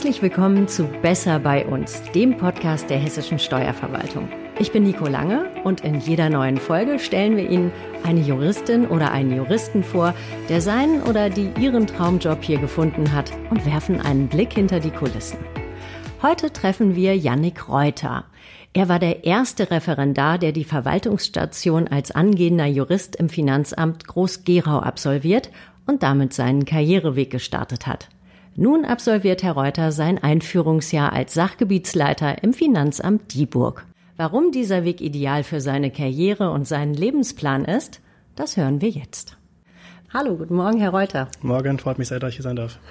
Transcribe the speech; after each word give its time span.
Herzlich 0.00 0.22
willkommen 0.22 0.66
zu 0.66 0.84
Besser 1.02 1.38
bei 1.38 1.66
uns, 1.66 2.00
dem 2.14 2.38
Podcast 2.38 2.88
der 2.88 2.96
hessischen 2.96 3.38
Steuerverwaltung. 3.38 4.30
Ich 4.58 4.72
bin 4.72 4.84
Nico 4.84 5.04
Lange 5.06 5.50
und 5.62 5.82
in 5.82 6.00
jeder 6.00 6.30
neuen 6.30 6.56
Folge 6.56 6.98
stellen 6.98 7.36
wir 7.36 7.50
Ihnen 7.50 7.70
eine 8.02 8.20
Juristin 8.20 8.86
oder 8.86 9.10
einen 9.10 9.36
Juristen 9.36 9.84
vor, 9.84 10.14
der 10.48 10.62
seinen 10.62 11.02
oder 11.02 11.28
die 11.28 11.52
ihren 11.60 11.86
Traumjob 11.86 12.42
hier 12.42 12.56
gefunden 12.56 13.12
hat 13.12 13.30
und 13.50 13.66
werfen 13.66 14.00
einen 14.00 14.26
Blick 14.28 14.54
hinter 14.54 14.80
die 14.80 14.90
Kulissen. 14.90 15.36
Heute 16.22 16.50
treffen 16.50 16.96
wir 16.96 17.14
Yannick 17.14 17.68
Reuter. 17.68 18.24
Er 18.72 18.88
war 18.88 19.00
der 19.00 19.24
erste 19.24 19.70
Referendar, 19.70 20.38
der 20.38 20.52
die 20.52 20.64
Verwaltungsstation 20.64 21.88
als 21.88 22.10
angehender 22.10 22.64
Jurist 22.64 23.16
im 23.16 23.28
Finanzamt 23.28 24.06
Groß-Gerau 24.06 24.78
absolviert 24.78 25.50
und 25.86 26.02
damit 26.02 26.32
seinen 26.32 26.64
Karriereweg 26.64 27.30
gestartet 27.30 27.86
hat. 27.86 28.08
Nun 28.56 28.84
absolviert 28.84 29.42
Herr 29.42 29.52
Reuter 29.52 29.92
sein 29.92 30.18
Einführungsjahr 30.18 31.12
als 31.12 31.34
Sachgebietsleiter 31.34 32.42
im 32.42 32.52
Finanzamt 32.52 33.32
Dieburg. 33.32 33.86
Warum 34.16 34.50
dieser 34.50 34.84
Weg 34.84 35.00
ideal 35.00 35.44
für 35.44 35.60
seine 35.60 35.90
Karriere 35.90 36.50
und 36.50 36.66
seinen 36.66 36.94
Lebensplan 36.94 37.64
ist, 37.64 38.00
das 38.34 38.56
hören 38.56 38.80
wir 38.80 38.90
jetzt. 38.90 39.36
Hallo, 40.12 40.36
guten 40.36 40.56
Morgen, 40.56 40.78
Herr 40.80 40.90
Reuter. 40.90 41.28
Morgen, 41.40 41.78
freut 41.78 41.98
mich 41.98 42.08
sehr, 42.08 42.18
dass 42.18 42.30
ich 42.30 42.36
hier 42.36 42.42
sein 42.42 42.56
darf. 42.56 42.78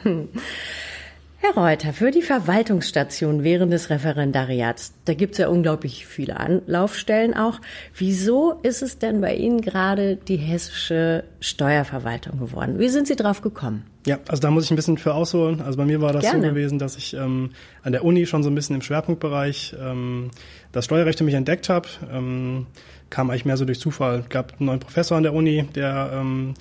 Herr 1.42 1.54
Reuter, 1.54 1.94
für 1.94 2.12
die 2.12 2.22
Verwaltungsstation 2.22 3.44
während 3.44 3.72
des 3.72 3.90
Referendariats, 3.90 4.94
da 5.06 5.14
gibt 5.14 5.34
es 5.34 5.38
ja 5.38 5.48
unglaublich 5.48 6.06
viele 6.06 6.38
Anlaufstellen 6.38 7.34
auch. 7.34 7.62
Wieso 7.96 8.60
ist 8.64 8.82
es 8.82 9.00
denn 9.00 9.22
bei 9.22 9.36
Ihnen 9.36 9.62
gerade 9.62 10.18
die 10.18 10.36
hessische 10.36 11.24
Steuerverwaltung 11.40 12.40
geworden? 12.40 12.78
Wie 12.78 12.90
sind 12.90 13.08
Sie 13.08 13.16
drauf 13.16 13.42
gekommen? 13.42 13.86
Ja, 14.10 14.18
also 14.28 14.42
da 14.42 14.50
muss 14.50 14.64
ich 14.64 14.72
ein 14.72 14.76
bisschen 14.76 14.98
für 14.98 15.14
ausholen. 15.14 15.62
Also 15.62 15.78
bei 15.78 15.86
mir 15.86 16.02
war 16.02 16.12
das 16.12 16.24
Gerne. 16.24 16.42
so 16.42 16.50
gewesen, 16.50 16.80
dass 16.80 16.98
ich 16.98 17.14
ähm, 17.14 17.52
an 17.84 17.92
der 17.92 18.04
Uni 18.04 18.26
schon 18.26 18.42
so 18.42 18.50
ein 18.50 18.56
bisschen 18.56 18.76
im 18.76 18.82
Schwerpunktbereich 18.82 19.76
ähm, 19.80 20.32
das 20.72 20.86
Steuerrecht 20.86 21.20
für 21.20 21.26
mich 21.26 21.36
entdeckt 21.36 21.70
habe. 21.70 21.88
Ähm, 22.12 22.66
kam 23.12 23.30
eigentlich 23.30 23.46
mehr 23.46 23.56
so 23.56 23.66
durch 23.66 23.80
Zufall. 23.80 24.24
Gab 24.28 24.54
einen 24.54 24.66
neuen 24.66 24.80
Professor 24.80 25.16
an 25.16 25.22
der 25.22 25.36
Uni, 25.36 25.64
der 25.76 26.10
ähm, 26.12 26.56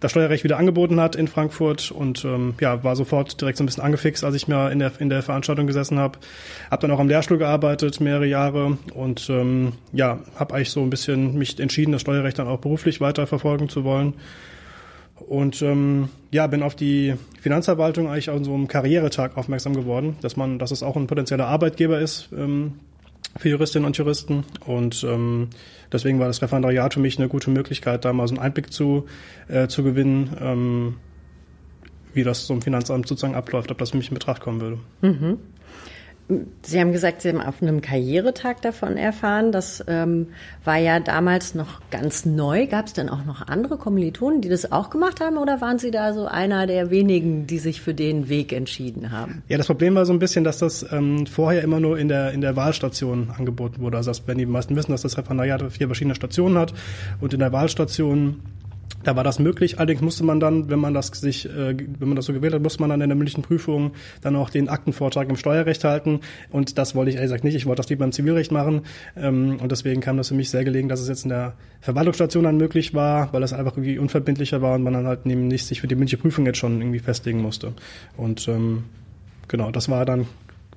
das 0.00 0.10
Steuerrecht 0.10 0.42
wieder 0.42 0.58
angeboten 0.58 0.98
hat 0.98 1.14
in 1.14 1.28
Frankfurt 1.28 1.92
und 1.92 2.24
ähm, 2.24 2.54
ja, 2.60 2.82
war 2.82 2.96
sofort 2.96 3.40
direkt 3.40 3.58
so 3.58 3.62
ein 3.62 3.66
bisschen 3.66 3.84
angefixt, 3.84 4.24
als 4.24 4.34
ich 4.34 4.48
mir 4.48 4.72
in 4.72 4.80
der, 4.80 4.90
in 4.98 5.08
der 5.08 5.22
Veranstaltung 5.22 5.68
gesessen 5.68 6.00
habe. 6.00 6.18
Hab 6.68 6.80
dann 6.80 6.90
auch 6.90 6.98
am 6.98 7.06
Lehrstuhl 7.06 7.38
gearbeitet, 7.38 8.00
mehrere 8.00 8.26
Jahre 8.26 8.76
und 8.92 9.30
ähm, 9.30 9.74
ja, 9.92 10.18
habe 10.34 10.56
eigentlich 10.56 10.70
so 10.70 10.82
ein 10.82 10.90
bisschen 10.90 11.38
mich 11.38 11.60
entschieden, 11.60 11.92
das 11.92 12.00
Steuerrecht 12.00 12.40
dann 12.40 12.48
auch 12.48 12.58
beruflich 12.58 13.00
weiter 13.00 13.28
verfolgen 13.28 13.68
zu 13.68 13.84
wollen. 13.84 14.14
Und 15.26 15.62
ähm, 15.62 16.08
ja, 16.30 16.46
bin 16.46 16.62
auf 16.62 16.74
die 16.74 17.14
Finanzverwaltung 17.40 18.08
eigentlich 18.08 18.30
an 18.30 18.44
so 18.44 18.54
einem 18.54 18.68
Karrieretag 18.68 19.36
aufmerksam 19.36 19.74
geworden, 19.74 20.16
dass 20.20 20.36
man, 20.36 20.58
dass 20.58 20.70
es 20.70 20.82
auch 20.82 20.96
ein 20.96 21.06
potenzieller 21.06 21.46
Arbeitgeber 21.46 21.98
ist 21.98 22.28
ähm, 22.36 22.74
für 23.36 23.48
Juristinnen 23.48 23.86
und 23.86 23.96
Juristen. 23.96 24.44
Und 24.66 25.04
ähm, 25.04 25.48
deswegen 25.92 26.18
war 26.18 26.26
das 26.26 26.42
Referendariat 26.42 26.94
für 26.94 27.00
mich 27.00 27.18
eine 27.18 27.28
gute 27.28 27.50
Möglichkeit, 27.50 28.04
da 28.04 28.12
mal 28.12 28.28
so 28.28 28.34
einen 28.34 28.42
Einblick 28.42 28.72
zu, 28.72 29.06
äh, 29.48 29.68
zu 29.68 29.82
gewinnen, 29.82 30.36
ähm, 30.40 30.94
wie 32.14 32.24
das 32.24 32.46
so 32.46 32.54
im 32.54 32.62
Finanzamt 32.62 33.06
sozusagen 33.06 33.34
abläuft, 33.34 33.70
ob 33.70 33.78
das 33.78 33.90
für 33.90 33.96
mich 33.96 34.08
in 34.08 34.14
Betracht 34.14 34.40
kommen 34.40 34.60
würde. 34.60 34.78
Mhm. 35.02 35.38
Sie 36.62 36.78
haben 36.78 36.92
gesagt, 36.92 37.22
Sie 37.22 37.30
haben 37.30 37.40
auf 37.40 37.62
einem 37.62 37.80
Karrieretag 37.80 38.60
davon 38.60 38.98
erfahren. 38.98 39.50
Das 39.50 39.82
ähm, 39.88 40.26
war 40.62 40.76
ja 40.76 41.00
damals 41.00 41.54
noch 41.54 41.80
ganz 41.90 42.26
neu. 42.26 42.66
Gab 42.66 42.86
es 42.86 42.92
denn 42.92 43.08
auch 43.08 43.24
noch 43.24 43.48
andere 43.48 43.78
Kommilitonen, 43.78 44.42
die 44.42 44.50
das 44.50 44.70
auch 44.70 44.90
gemacht 44.90 45.20
haben? 45.20 45.38
Oder 45.38 45.62
waren 45.62 45.78
Sie 45.78 45.90
da 45.90 46.12
so 46.12 46.26
einer 46.26 46.66
der 46.66 46.90
wenigen, 46.90 47.46
die 47.46 47.58
sich 47.58 47.80
für 47.80 47.94
den 47.94 48.28
Weg 48.28 48.52
entschieden 48.52 49.10
haben? 49.10 49.42
Ja, 49.48 49.56
das 49.56 49.66
Problem 49.66 49.94
war 49.94 50.04
so 50.04 50.12
ein 50.12 50.18
bisschen, 50.18 50.44
dass 50.44 50.58
das 50.58 50.84
ähm, 50.92 51.26
vorher 51.26 51.62
immer 51.62 51.80
nur 51.80 51.98
in 51.98 52.08
der, 52.08 52.32
in 52.32 52.42
der 52.42 52.56
Wahlstation 52.56 53.30
angeboten 53.36 53.80
wurde. 53.80 53.96
Also, 53.96 54.12
wenn 54.26 54.36
die 54.36 54.44
meisten 54.44 54.76
wissen, 54.76 54.92
dass 54.92 55.02
das 55.02 55.16
Referendariat 55.16 55.72
vier 55.72 55.86
verschiedene 55.86 56.14
Stationen 56.14 56.58
hat 56.58 56.74
und 57.22 57.32
in 57.32 57.40
der 57.40 57.52
Wahlstation 57.52 58.40
da 59.04 59.16
war 59.16 59.24
das 59.24 59.38
möglich. 59.38 59.78
Allerdings 59.78 60.00
musste 60.00 60.24
man 60.24 60.40
dann, 60.40 60.70
wenn 60.70 60.78
man 60.78 60.94
das 60.94 61.08
sich, 61.08 61.46
äh, 61.46 61.76
wenn 61.76 62.08
man 62.08 62.16
das 62.16 62.26
so 62.26 62.32
gewählt 62.32 62.54
hat, 62.54 62.62
musste 62.62 62.80
man 62.80 62.90
dann 62.90 63.00
in 63.00 63.08
der 63.08 63.16
mündlichen 63.16 63.42
Prüfung 63.42 63.92
dann 64.22 64.36
auch 64.36 64.50
den 64.50 64.68
Aktenvortrag 64.68 65.28
im 65.28 65.36
Steuerrecht 65.36 65.84
halten. 65.84 66.20
Und 66.50 66.78
das 66.78 66.94
wollte 66.94 67.10
ich 67.10 67.16
ehrlich 67.16 67.30
gesagt 67.30 67.44
nicht. 67.44 67.54
Ich 67.54 67.66
wollte 67.66 67.80
das 67.82 67.90
lieber 67.90 68.04
im 68.04 68.12
Zivilrecht 68.12 68.52
machen. 68.52 68.82
Ähm, 69.16 69.58
und 69.60 69.70
deswegen 69.72 70.00
kam 70.00 70.16
das 70.16 70.28
für 70.28 70.34
mich 70.34 70.50
sehr 70.50 70.64
gelegen, 70.64 70.88
dass 70.88 71.00
es 71.00 71.08
jetzt 71.08 71.24
in 71.24 71.30
der 71.30 71.54
Verwaltungsstation 71.80 72.44
dann 72.44 72.56
möglich 72.56 72.94
war, 72.94 73.32
weil 73.32 73.40
das 73.40 73.52
einfach 73.52 73.72
irgendwie 73.72 73.98
unverbindlicher 73.98 74.62
war 74.62 74.74
und 74.74 74.82
man 74.82 74.92
dann 74.92 75.06
halt 75.06 75.26
neben 75.26 75.48
nicht 75.48 75.66
sich 75.66 75.80
für 75.80 75.88
die 75.88 75.94
mündliche 75.94 76.18
Prüfung 76.18 76.44
jetzt 76.46 76.58
schon 76.58 76.80
irgendwie 76.80 76.98
festlegen 76.98 77.40
musste. 77.40 77.72
Und 78.16 78.48
ähm, 78.48 78.84
genau, 79.46 79.70
das 79.70 79.88
war 79.88 80.04
dann 80.04 80.26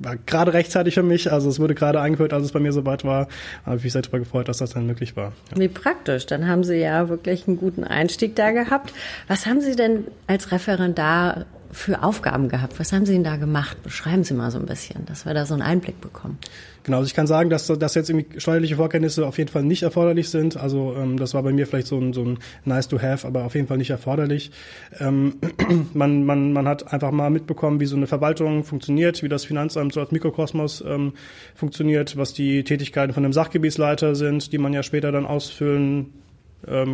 war 0.03 0.17
gerade 0.17 0.53
rechtzeitig 0.53 0.95
für 0.95 1.03
mich. 1.03 1.31
Also 1.31 1.50
es 1.50 1.59
wurde 1.59 1.75
gerade 1.75 2.01
eingeführt, 2.01 2.34
als 2.34 2.45
es 2.45 2.51
bei 2.51 2.59
mir 2.59 2.73
soweit 2.73 3.03
war. 3.03 3.28
Habe 3.66 3.78
ich 3.78 3.84
mich 3.84 3.94
sehr 3.94 4.01
darüber 4.01 4.19
gefreut, 4.19 4.47
dass 4.47 4.57
das 4.57 4.72
dann 4.72 4.88
möglich 4.88 5.16
war. 5.16 5.34
Ja. 5.51 5.62
Wie 5.62 5.67
praktisch. 5.67 6.25
Dann 6.25 6.47
haben 6.47 6.63
Sie 6.63 6.78
ja 6.78 7.09
wirklich 7.09 7.47
einen 7.47 7.57
guten 7.57 7.84
Einstieg 7.84 8.35
da 8.35 8.51
gehabt. 8.51 8.94
Was 9.28 9.45
haben 9.45 9.61
Sie 9.61 9.75
denn 9.75 10.06
als 10.28 10.51
Referendar 10.51 11.45
für 11.72 12.04
Aufgaben 12.04 12.50
gehabt? 12.50 12.80
Was 12.80 12.92
haben 12.94 13.06
Sie 13.06 13.14
denn 13.14 13.24
da 13.24 13.38
gemacht? 13.38 13.82
Beschreiben 13.84 14.24
Sie 14.24 14.34
mal 14.34 14.52
so 14.52 14.59
ein 14.59 14.66
bisschen, 14.66 15.06
dass 15.06 15.26
wir 15.26 15.34
da 15.34 15.46
so 15.46 15.54
einen 15.54 15.64
Einblick 15.64 16.02
bekommen. 16.02 16.38
Genau, 16.84 16.98
also 16.98 17.08
ich 17.08 17.14
kann 17.14 17.28
sagen, 17.28 17.50
dass, 17.50 17.68
dass 17.68 17.94
jetzt 17.94 18.09
irgendwie 18.09 18.40
steuerliche 18.40 18.76
Vorkenntnisse 18.76 19.28
auf 19.28 19.38
jeden 19.38 19.52
Fall 19.52 19.64
nicht 19.64 19.84
erforderlich 19.84 20.30
sind. 20.30 20.58
Also 20.58 20.96
ähm, 20.98 21.18
das 21.18 21.34
war 21.34 21.44
bei 21.44 21.54
mir 21.54 21.68
vielleicht 21.68 21.88
so 21.88 21.98
ein, 22.00 22.14
so 22.14 22.24
ein 22.24 22.40
nice 22.66 22.88
to 22.88 23.00
have, 23.00 23.26
aber 23.28 23.44
auf 23.46 23.54
jeden 23.54 23.68
Fall 23.68 23.78
nicht 23.78 23.92
erforderlich. 23.92 24.52
Ähm, 25.00 25.36
man, 25.94 26.26
man, 26.26 26.54
man 26.54 26.68
hat 26.68 26.92
einfach 26.92 27.12
mal 27.12 27.30
mitbekommen, 27.30 27.80
wie 27.80 27.86
so 27.86 27.96
eine 27.96 28.08
Verwaltung 28.08 28.64
funktioniert, 28.64 29.22
wie 29.22 29.30
das 29.30 29.46
Finanzamt 29.46 29.94
so 29.94 30.00
als 30.00 30.12
Mikrokosmos 30.12 30.84
ähm, 30.88 31.14
funktioniert, 31.56 32.18
was 32.18 32.34
die 32.34 32.64
Tätigkeiten 32.64 33.14
von 33.14 33.24
einem 33.24 33.34
Sachgebietsleiter 33.34 34.16
sind, 34.16 34.52
die 34.52 34.58
man 34.58 34.74
ja 34.74 34.82
später 34.82 35.12
dann 35.12 35.26
ausfüllen 35.26 36.14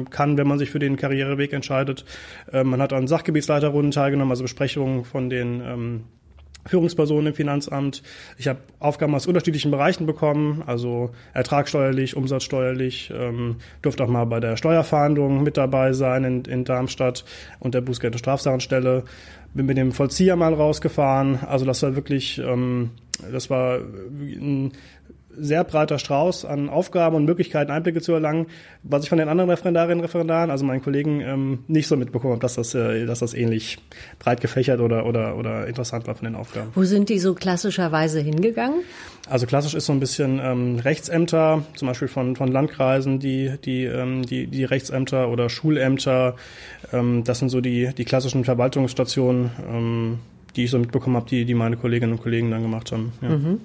kann, 0.09 0.37
wenn 0.37 0.47
man 0.47 0.59
sich 0.59 0.69
für 0.69 0.79
den 0.79 0.97
Karriereweg 0.97 1.53
entscheidet. 1.53 2.05
Ähm, 2.51 2.67
man 2.67 2.81
hat 2.81 2.93
an 2.93 3.07
Sachgebietsleiterrunden 3.07 3.91
teilgenommen, 3.91 4.31
also 4.31 4.43
Besprechungen 4.43 5.05
von 5.05 5.29
den 5.29 5.61
ähm, 5.61 6.03
Führungspersonen 6.67 7.27
im 7.27 7.33
Finanzamt. 7.33 8.03
Ich 8.37 8.47
habe 8.47 8.59
Aufgaben 8.79 9.15
aus 9.15 9.27
unterschiedlichen 9.27 9.71
Bereichen 9.71 10.05
bekommen, 10.05 10.63
also 10.65 11.11
ertragsteuerlich, 11.33 12.15
umsatzsteuerlich, 12.15 13.11
ähm, 13.15 13.57
durfte 13.81 14.03
auch 14.03 14.09
mal 14.09 14.25
bei 14.25 14.39
der 14.39 14.57
Steuerfahndung 14.57 15.43
mit 15.43 15.57
dabei 15.57 15.93
sein 15.93 16.23
in, 16.23 16.45
in 16.45 16.65
Darmstadt 16.65 17.25
und 17.59 17.73
der 17.73 17.81
Bußgeld- 17.81 18.13
und 18.13 18.19
Strafsachenstelle. 18.19 19.03
Bin 19.53 19.65
mit 19.65 19.77
dem 19.77 19.91
Vollzieher 19.91 20.35
mal 20.35 20.53
rausgefahren. 20.53 21.39
Also 21.47 21.65
das 21.65 21.81
war 21.81 21.95
wirklich, 21.95 22.37
ähm, 22.39 22.91
das 23.31 23.49
war 23.49 23.79
ein 23.79 24.73
sehr 25.37 25.63
breiter 25.63 25.99
Strauß 25.99 26.45
an 26.45 26.69
Aufgaben 26.69 27.15
und 27.15 27.25
Möglichkeiten, 27.25 27.71
Einblicke 27.71 28.01
zu 28.01 28.13
erlangen, 28.13 28.47
was 28.83 29.03
ich 29.03 29.09
von 29.09 29.17
den 29.17 29.29
anderen 29.29 29.49
Referendarinnen 29.49 29.99
und 29.99 30.05
Referendaren, 30.05 30.51
also 30.51 30.65
meinen 30.65 30.81
Kollegen, 30.81 31.21
ähm, 31.21 31.59
nicht 31.67 31.87
so 31.87 31.95
mitbekommen 31.95 32.33
habe, 32.33 32.41
dass 32.41 32.55
das, 32.55 32.73
äh, 32.73 33.05
dass 33.05 33.19
das 33.19 33.33
ähnlich 33.33 33.77
breit 34.19 34.41
gefächert 34.41 34.79
oder, 34.79 35.05
oder, 35.05 35.35
oder 35.37 35.67
interessant 35.67 36.07
war 36.07 36.15
von 36.15 36.25
den 36.25 36.35
Aufgaben. 36.35 36.71
Wo 36.75 36.83
sind 36.83 37.09
die 37.09 37.19
so 37.19 37.33
klassischerweise 37.33 38.19
hingegangen? 38.19 38.81
Also 39.29 39.45
klassisch 39.45 39.73
ist 39.73 39.85
so 39.85 39.93
ein 39.93 39.99
bisschen 39.99 40.39
ähm, 40.41 40.79
Rechtsämter, 40.79 41.63
zum 41.75 41.87
Beispiel 41.87 42.07
von, 42.07 42.35
von 42.35 42.49
Landkreisen, 42.49 43.19
die, 43.19 43.53
die, 43.63 43.83
ähm, 43.83 44.25
die, 44.25 44.47
die 44.47 44.63
Rechtsämter 44.63 45.29
oder 45.29 45.49
Schulämter. 45.49 46.35
Ähm, 46.93 47.23
das 47.25 47.39
sind 47.39 47.49
so 47.49 47.61
die, 47.61 47.89
die 47.97 48.05
klassischen 48.05 48.45
Verwaltungsstationen, 48.45 49.51
ähm, 49.69 50.19
die 50.55 50.63
ich 50.63 50.71
so 50.71 50.79
mitbekommen 50.79 51.17
habe, 51.17 51.29
die, 51.29 51.45
die 51.45 51.53
meine 51.53 51.77
Kolleginnen 51.77 52.13
und 52.13 52.21
Kollegen 52.21 52.51
dann 52.51 52.61
gemacht 52.61 52.91
haben. 52.91 53.11
Ja. 53.21 53.29
Mhm. 53.29 53.59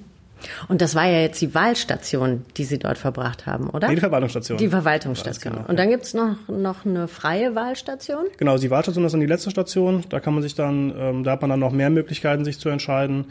Und 0.68 0.80
das 0.80 0.94
war 0.94 1.06
ja 1.06 1.20
jetzt 1.20 1.40
die 1.40 1.54
Wahlstation, 1.54 2.44
die 2.56 2.64
Sie 2.64 2.78
dort 2.78 2.98
verbracht 2.98 3.46
haben, 3.46 3.70
oder? 3.70 3.88
Nee, 3.88 3.94
die 3.94 4.00
Verwaltungsstation. 4.00 4.58
Die 4.58 4.68
Verwaltungsstation. 4.68 5.54
Genau, 5.54 5.68
Und 5.68 5.78
dann 5.78 5.90
gibt's 5.90 6.14
noch, 6.14 6.36
noch 6.48 6.84
eine 6.84 7.08
freie 7.08 7.54
Wahlstation? 7.54 8.24
Genau, 8.36 8.58
die 8.58 8.70
Wahlstation 8.70 9.04
ist 9.04 9.12
dann 9.12 9.20
die 9.20 9.26
letzte 9.26 9.50
Station. 9.50 10.04
Da 10.08 10.20
kann 10.20 10.34
man 10.34 10.42
sich 10.42 10.54
dann, 10.54 10.94
ähm, 10.96 11.24
da 11.24 11.32
hat 11.32 11.40
man 11.40 11.50
dann 11.50 11.60
noch 11.60 11.72
mehr 11.72 11.90
Möglichkeiten, 11.90 12.44
sich 12.44 12.58
zu 12.58 12.68
entscheiden. 12.68 13.26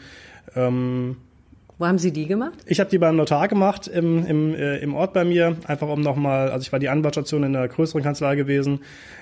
Ähm, 0.54 1.16
wo 1.78 1.86
haben 1.86 1.98
Sie 1.98 2.12
die 2.12 2.26
gemacht? 2.26 2.58
Ich 2.66 2.80
habe 2.80 2.90
die 2.90 2.98
beim 2.98 3.16
Notar 3.16 3.48
gemacht 3.48 3.88
im, 3.88 4.24
im, 4.26 4.54
äh, 4.54 4.76
im 4.78 4.94
Ort 4.94 5.12
bei 5.12 5.24
mir, 5.24 5.56
einfach 5.66 5.88
um 5.88 6.00
nochmal, 6.00 6.50
also 6.50 6.62
ich 6.62 6.70
war 6.70 6.78
die 6.78 6.88
Anwaltsstation 6.88 7.42
in 7.42 7.56
einer 7.56 7.66
größeren 7.66 8.02
Kanzlei 8.02 8.36
gewesen 8.36 8.80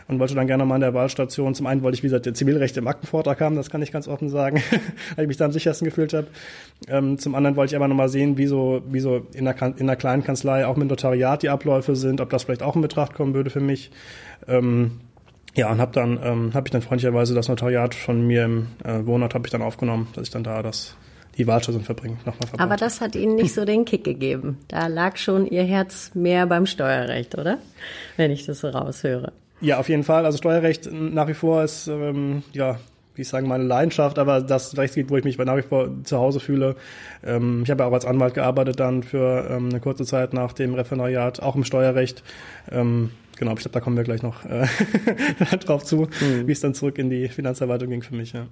und 0.08 0.18
wollte 0.18 0.34
dann 0.34 0.46
gerne 0.46 0.64
mal 0.64 0.74
an 0.74 0.80
der 0.80 0.92
Wahlstation, 0.92 1.54
zum 1.54 1.66
einen 1.66 1.82
wollte 1.82 1.96
ich, 1.96 2.02
wie 2.02 2.08
gesagt, 2.08 2.26
der 2.26 2.34
Zivilrecht 2.34 2.76
im 2.76 2.86
Aktenvortrag 2.86 3.40
haben, 3.40 3.56
das 3.56 3.70
kann 3.70 3.82
ich 3.82 3.92
ganz 3.92 4.08
offen 4.08 4.28
sagen, 4.28 4.62
weil 5.16 5.24
ich 5.24 5.28
mich 5.28 5.36
da 5.36 5.46
am 5.46 5.52
sichersten 5.52 5.86
gefühlt 5.86 6.12
habe. 6.12 6.26
Ähm, 6.88 7.18
zum 7.18 7.34
anderen 7.34 7.56
wollte 7.56 7.72
ich 7.72 7.76
aber 7.76 7.88
nochmal 7.88 8.08
sehen, 8.08 8.36
wie 8.36 8.46
so, 8.46 8.82
wie 8.90 9.00
so 9.00 9.26
in 9.32 9.46
einer, 9.46 9.62
in 9.78 9.82
einer 9.82 9.96
kleinen 9.96 10.24
Kanzlei 10.24 10.66
auch 10.66 10.76
mit 10.76 10.88
Notariat 10.88 11.42
die 11.42 11.48
Abläufe 11.48 11.94
sind, 11.96 12.20
ob 12.20 12.30
das 12.30 12.44
vielleicht 12.44 12.62
auch 12.62 12.76
in 12.76 12.82
Betracht 12.82 13.14
kommen 13.14 13.32
würde 13.32 13.50
für 13.50 13.60
mich. 13.60 13.90
Ähm, 14.48 15.00
ja, 15.54 15.70
und 15.70 15.80
habe 15.80 15.92
dann 15.92 16.18
ähm, 16.22 16.54
habe 16.54 16.68
ich 16.68 16.72
dann 16.72 16.82
freundlicherweise 16.82 17.34
das 17.34 17.48
Notariat 17.48 17.94
von 17.94 18.26
mir 18.26 18.44
im 18.44 18.66
äh, 18.84 19.04
Wohnort 19.06 19.34
habe 19.34 19.46
ich 19.46 19.50
dann 19.50 19.62
aufgenommen, 19.62 20.08
dass 20.14 20.24
ich 20.24 20.30
dann 20.30 20.44
da 20.44 20.62
das 20.62 20.96
die 21.38 21.46
Wahlstation 21.46 21.84
verbringen. 21.84 22.18
Nochmal 22.24 22.48
Aber 22.58 22.76
das 22.76 23.00
hat 23.00 23.14
Ihnen 23.14 23.36
nicht 23.36 23.54
so 23.54 23.64
den 23.64 23.84
Kick 23.84 24.04
gegeben. 24.04 24.58
Da 24.68 24.86
lag 24.86 25.16
schon 25.16 25.46
Ihr 25.46 25.64
Herz 25.64 26.10
mehr 26.14 26.46
beim 26.46 26.66
Steuerrecht, 26.66 27.36
oder? 27.36 27.58
Wenn 28.16 28.30
ich 28.30 28.46
das 28.46 28.60
so 28.60 28.68
raushöre. 28.68 29.32
Ja, 29.60 29.78
auf 29.78 29.88
jeden 29.88 30.04
Fall. 30.04 30.24
Also 30.24 30.38
Steuerrecht 30.38 30.90
nach 30.90 31.28
wie 31.28 31.34
vor 31.34 31.62
ist, 31.62 31.86
ähm, 31.86 32.42
ja, 32.52 32.78
wie 33.14 33.22
ich 33.22 33.28
sagen, 33.28 33.48
meine 33.48 33.64
Leidenschaft, 33.64 34.18
aber 34.18 34.40
das 34.40 34.76
Rechtsgebiet, 34.76 35.10
wo 35.10 35.16
ich 35.16 35.24
mich 35.24 35.36
nach 35.36 35.56
wie 35.56 35.62
vor 35.62 35.90
zu 36.04 36.16
Hause 36.18 36.40
fühle. 36.40 36.76
Ähm, 37.22 37.62
ich 37.64 37.70
habe 37.70 37.82
ja 37.82 37.88
auch 37.88 37.92
als 37.92 38.06
Anwalt 38.06 38.34
gearbeitet 38.34 38.80
dann 38.80 39.02
für 39.02 39.46
ähm, 39.50 39.68
eine 39.68 39.80
kurze 39.80 40.04
Zeit 40.04 40.32
nach 40.32 40.52
dem 40.52 40.74
Referendariat, 40.74 41.42
auch 41.42 41.56
im 41.56 41.64
Steuerrecht. 41.64 42.22
Ähm, 42.70 43.10
genau, 43.36 43.52
ich 43.52 43.58
glaube, 43.58 43.74
da 43.74 43.80
kommen 43.80 43.96
wir 43.96 44.04
gleich 44.04 44.22
noch 44.22 44.44
äh, 44.46 44.66
drauf 45.58 45.84
zu, 45.84 46.08
mhm. 46.20 46.46
wie 46.46 46.52
es 46.52 46.60
dann 46.60 46.72
zurück 46.72 46.98
in 46.98 47.10
die 47.10 47.28
Finanzverwaltung 47.28 47.90
ging 47.90 48.02
für 48.02 48.14
mich. 48.14 48.32
Ja. 48.32 48.46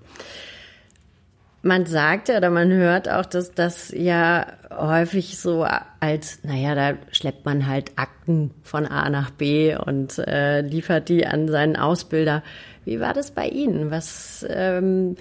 Man 1.62 1.86
sagt 1.86 2.28
ja 2.28 2.36
oder 2.36 2.50
man 2.50 2.70
hört 2.70 3.08
auch, 3.08 3.26
dass 3.26 3.52
das 3.52 3.90
ja 3.90 4.46
häufig 4.70 5.38
so 5.38 5.66
als, 5.98 6.38
naja, 6.44 6.74
da 6.74 6.98
schleppt 7.10 7.44
man 7.44 7.66
halt 7.66 7.92
Akten 7.96 8.52
von 8.62 8.86
A 8.86 9.10
nach 9.10 9.30
B 9.30 9.76
und 9.76 10.18
äh, 10.18 10.60
liefert 10.60 11.08
die 11.08 11.26
an 11.26 11.48
seinen 11.48 11.76
Ausbilder. 11.76 12.44
Wie 12.84 13.00
war 13.00 13.12
das 13.12 13.32
bei 13.32 13.48
Ihnen? 13.48 13.90
Was 13.90 14.46
ähm, 14.48 15.16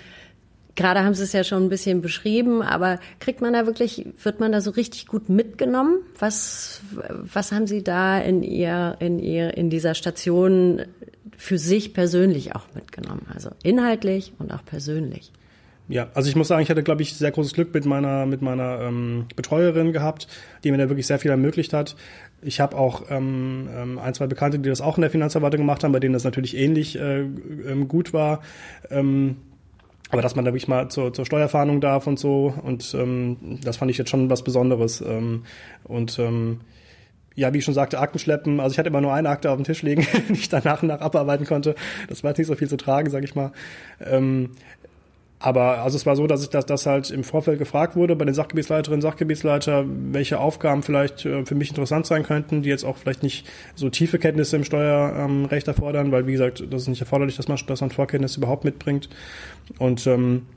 gerade 0.77 1.03
haben 1.03 1.15
Sie 1.15 1.23
es 1.23 1.33
ja 1.33 1.43
schon 1.43 1.65
ein 1.65 1.69
bisschen 1.69 2.01
beschrieben, 2.01 2.61
aber 2.61 2.99
kriegt 3.19 3.41
man 3.41 3.53
da 3.53 3.65
wirklich, 3.65 4.05
wird 4.23 4.39
man 4.39 4.53
da 4.53 4.61
so 4.61 4.71
richtig 4.71 5.07
gut 5.07 5.27
mitgenommen? 5.27 5.97
Was, 6.17 6.81
was 6.93 7.51
haben 7.51 7.67
Sie 7.67 7.83
da 7.83 8.19
in 8.19 8.43
ihr, 8.43 8.95
in 8.99 9.19
ihr, 9.19 9.57
in 9.57 9.69
dieser 9.69 9.95
Station 9.95 10.83
für 11.35 11.57
sich 11.57 11.93
persönlich 11.93 12.55
auch 12.55 12.67
mitgenommen? 12.73 13.25
Also 13.33 13.49
inhaltlich 13.63 14.33
und 14.39 14.53
auch 14.53 14.63
persönlich. 14.63 15.31
Ja, 15.89 16.07
also 16.13 16.29
ich 16.29 16.35
muss 16.35 16.49
sagen, 16.49 16.61
ich 16.61 16.69
hatte, 16.69 16.83
glaube 16.83 17.01
ich, 17.01 17.15
sehr 17.15 17.31
großes 17.31 17.53
Glück 17.53 17.73
mit 17.73 17.85
meiner, 17.85 18.25
mit 18.25 18.41
meiner 18.41 18.81
ähm, 18.81 19.25
Betreuerin 19.35 19.93
gehabt, 19.93 20.27
die 20.63 20.71
mir 20.71 20.77
da 20.77 20.89
wirklich 20.89 21.07
sehr 21.07 21.19
viel 21.19 21.31
ermöglicht 21.31 21.71
hat. 21.71 21.95
Ich 22.41 22.59
habe 22.59 22.77
auch 22.77 23.03
ähm, 23.09 23.69
ähm, 23.73 23.97
ein, 23.97 24.13
zwei 24.13 24.27
Bekannte, 24.27 24.59
die 24.59 24.69
das 24.69 24.81
auch 24.81 24.97
in 24.97 25.01
der 25.01 25.09
Finanzverwaltung 25.09 25.61
gemacht 25.61 25.83
haben, 25.83 25.93
bei 25.93 25.99
denen 25.99 26.13
das 26.13 26.25
natürlich 26.25 26.57
ähnlich 26.57 26.97
äh, 26.99 27.21
ähm, 27.21 27.87
gut 27.87 28.11
war. 28.11 28.41
Ähm, 28.91 29.37
aber 30.09 30.21
dass 30.21 30.35
man 30.35 30.45
da 30.45 30.51
wirklich 30.51 30.67
mal 30.67 30.89
zur, 30.89 31.13
zur 31.13 31.25
Steuerfahndung 31.25 31.81
darf 31.81 32.07
und 32.07 32.19
so, 32.19 32.53
und 32.63 32.93
ähm, 32.93 33.59
das 33.63 33.77
fand 33.77 33.91
ich 33.91 33.97
jetzt 33.97 34.09
schon 34.09 34.29
was 34.29 34.43
Besonderes. 34.43 35.01
Ähm, 35.01 35.43
und 35.83 36.19
ähm, 36.19 36.61
ja, 37.35 37.53
wie 37.53 37.59
ich 37.59 37.65
schon 37.65 37.73
sagte, 37.73 37.99
Akten 37.99 38.19
schleppen. 38.19 38.59
Also 38.59 38.73
ich 38.73 38.79
hatte 38.79 38.89
immer 38.89 39.01
nur 39.01 39.13
eine 39.13 39.29
Akte 39.29 39.51
auf 39.51 39.57
dem 39.57 39.63
Tisch 39.63 39.83
liegen, 39.83 40.05
die 40.29 40.33
ich 40.33 40.49
dann 40.49 40.63
nach 40.65 40.81
und 40.81 40.89
nach 40.89 41.01
abarbeiten 41.01 41.45
konnte. 41.45 41.75
Das 42.09 42.23
war 42.23 42.31
jetzt 42.31 42.39
nicht 42.39 42.47
so 42.47 42.55
viel 42.55 42.67
zu 42.67 42.77
tragen, 42.77 43.09
sage 43.09 43.25
ich 43.25 43.35
mal. 43.35 43.51
Ähm, 44.03 44.51
aber 45.39 45.79
also 45.83 45.95
es 45.97 46.05
war 46.07 46.15
so, 46.15 46.25
dass 46.25 46.41
ich 46.41 46.49
das, 46.49 46.65
das 46.65 46.87
halt 46.87 47.11
im 47.11 47.23
Vorfeld 47.23 47.59
gefragt 47.59 47.95
wurde 47.95 48.15
bei 48.15 48.25
den 48.25 48.33
Sachgebietsleiterinnen, 48.33 49.01
Sachgebietsleiter, 49.01 49.85
welche 49.87 50.39
Aufgaben 50.39 50.81
vielleicht 50.81 51.25
äh, 51.25 51.45
für 51.45 51.53
mich 51.53 51.69
interessant 51.69 52.07
sein 52.07 52.23
könnten, 52.23 52.63
die 52.63 52.69
jetzt 52.69 52.83
auch 52.83 52.97
vielleicht 52.97 53.21
nicht 53.21 53.47
so 53.75 53.89
tiefe 53.89 54.17
Kenntnisse 54.17 54.55
im 54.55 54.63
Steuerrecht 54.63 55.67
erfordern, 55.67 56.11
weil 56.11 56.25
wie 56.25 56.31
gesagt, 56.31 56.63
das 56.71 56.83
ist 56.83 56.87
nicht 56.87 57.01
erforderlich, 57.01 57.37
dass 57.37 57.47
man, 57.47 57.59
dass 57.67 57.81
man 57.81 57.91
Vorkenntnisse 57.91 58.39
überhaupt 58.39 58.63
mitbringt. 58.63 59.09
Und 59.77 60.07
ähm, 60.07 60.47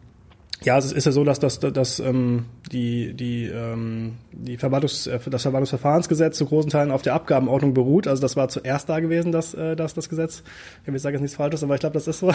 ja, 0.63 0.77
es 0.77 0.93
ist 0.93 1.07
ja 1.07 1.13
so, 1.13 1.25
dass, 1.25 1.41
dass, 1.41 1.59
dass 1.59 2.01
ähm, 2.01 2.45
die, 2.71 3.15
die, 3.15 3.47
ähm, 3.47 4.17
die 4.33 4.59
Verwaltungs, 4.59 5.07
äh, 5.07 5.19
das 5.31 5.43
Verwaltungsverfahrensgesetz 5.43 6.37
zu 6.37 6.45
großen 6.45 6.71
Teilen 6.71 6.91
auf 6.91 7.01
der 7.01 7.15
Abgabenordnung 7.15 7.73
beruht. 7.73 8.07
Also 8.07 8.21
das 8.21 8.37
war 8.37 8.49
zuerst 8.49 8.89
da 8.89 9.01
gewesen, 9.01 9.33
das, 9.33 9.55
äh, 9.55 9.75
das, 9.75 9.95
das 9.95 10.11
Gesetz. 10.11 10.43
Ich 10.85 10.93
will 10.93 10.99
sagen 10.99 11.15
jetzt 11.15 11.23
nichts 11.23 11.37
Falsches, 11.37 11.65
aber 11.65 11.75
ich 11.75 11.81
glaube, 11.81 11.95
das 11.95 12.07
ist 12.07 12.19
so. 12.19 12.33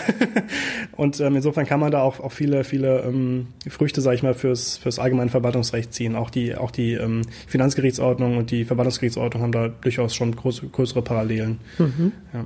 Und 0.98 1.20
ähm, 1.20 1.36
insofern 1.36 1.68
kann 1.68 1.80
man 1.80 1.92
da 1.92 2.02
auch, 2.02 2.20
auch 2.20 2.32
viele, 2.32 2.64
viele 2.64 3.02
ähm, 3.02 3.48
Früchte, 3.70 4.02
sage 4.02 4.16
ich 4.16 4.24
mal, 4.24 4.34
fürs, 4.34 4.78
fürs 4.78 4.98
allgemeine 4.98 5.30
Verwaltungsrecht 5.30 5.94
ziehen. 5.94 6.16
Auch 6.16 6.32
die, 6.32 6.56
auch 6.56 6.72
die 6.72 6.94
ähm, 6.94 7.22
Finanzgerichtsordnung 7.48 8.38
und 8.38 8.50
die 8.50 8.66
Verwaltungsgerichtsordnung 8.66 9.44
haben 9.44 9.52
da 9.52 9.68
durchaus 9.68 10.16
schon 10.16 10.36
große, 10.36 10.68
größere 10.68 11.04
Parallelen. 11.04 11.60
Mhm. 11.78 12.12
Ja. 12.34 12.46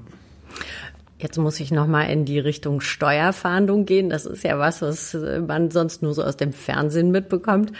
Jetzt 1.19 1.37
muss 1.37 1.59
ich 1.59 1.71
noch 1.71 1.85
mal 1.85 2.03
in 2.03 2.23
die 2.23 2.39
Richtung 2.39 2.79
Steuerfahndung 2.79 3.85
gehen. 3.85 4.09
Das 4.09 4.25
ist 4.25 4.43
ja 4.45 4.57
was, 4.57 4.81
was 4.81 5.17
man 5.45 5.69
sonst 5.69 6.01
nur 6.01 6.13
so 6.13 6.23
aus 6.23 6.37
dem 6.37 6.53
Fernsehen 6.53 7.11
mitbekommt. 7.11 7.73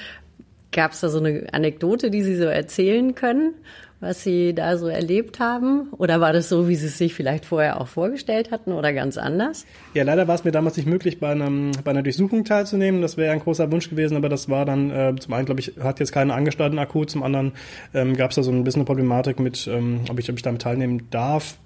Gab 0.74 0.92
es 0.92 1.00
da 1.00 1.08
so 1.10 1.20
eine 1.20 1.48
Anekdote, 1.54 2.12
die 2.12 2.22
Sie 2.22 2.36
so 2.36 2.44
erzählen 2.44 3.16
können, 3.16 3.54
was 4.02 4.24
Sie 4.24 4.54
da 4.54 4.78
so 4.78 4.88
erlebt 4.88 5.40
haben? 5.40 5.88
Oder 5.98 6.20
war 6.20 6.34
das 6.34 6.50
so, 6.50 6.68
wie 6.68 6.76
Sie 6.76 6.88
es 6.88 6.98
sich 6.98 7.14
vielleicht 7.14 7.46
vorher 7.46 7.80
auch 7.80 7.88
vorgestellt 7.88 8.52
hatten 8.52 8.74
oder 8.74 8.92
ganz 8.92 9.18
anders? 9.18 9.66
Ja, 9.94 10.04
leider 10.04 10.28
war 10.28 10.36
es 10.36 10.44
mir 10.44 10.52
damals 10.52 10.76
nicht 10.76 10.86
möglich, 10.86 11.22
bei, 11.22 11.32
einem, 11.32 11.72
bei 11.86 11.92
einer 11.92 12.04
Durchsuchung 12.04 12.44
teilzunehmen. 12.44 13.02
Das 13.02 13.16
wäre 13.16 13.32
ein 13.32 13.40
großer 13.40 13.72
Wunsch 13.72 13.90
gewesen, 13.90 14.18
aber 14.18 14.28
das 14.28 14.50
war 14.50 14.66
dann, 14.66 14.92
äh, 14.92 15.16
zum 15.18 15.34
einen, 15.34 15.46
glaube 15.46 15.62
ich, 15.62 15.74
hat 15.82 16.02
jetzt 16.02 16.12
keine 16.12 16.34
Angestellten 16.34 16.78
akut, 16.78 17.10
zum 17.10 17.24
anderen 17.24 17.54
ähm, 17.94 18.18
gab 18.18 18.32
es 18.32 18.36
da 18.36 18.44
so 18.44 18.52
ein 18.52 18.66
bisschen 18.66 18.82
eine 18.82 18.86
Problematik 18.86 19.40
mit, 19.40 19.66
ähm, 19.68 20.02
ob, 20.10 20.20
ich, 20.20 20.30
ob 20.30 20.36
ich 20.36 20.44
damit 20.44 20.62
teilnehmen 20.62 21.08
darf. 21.10 21.58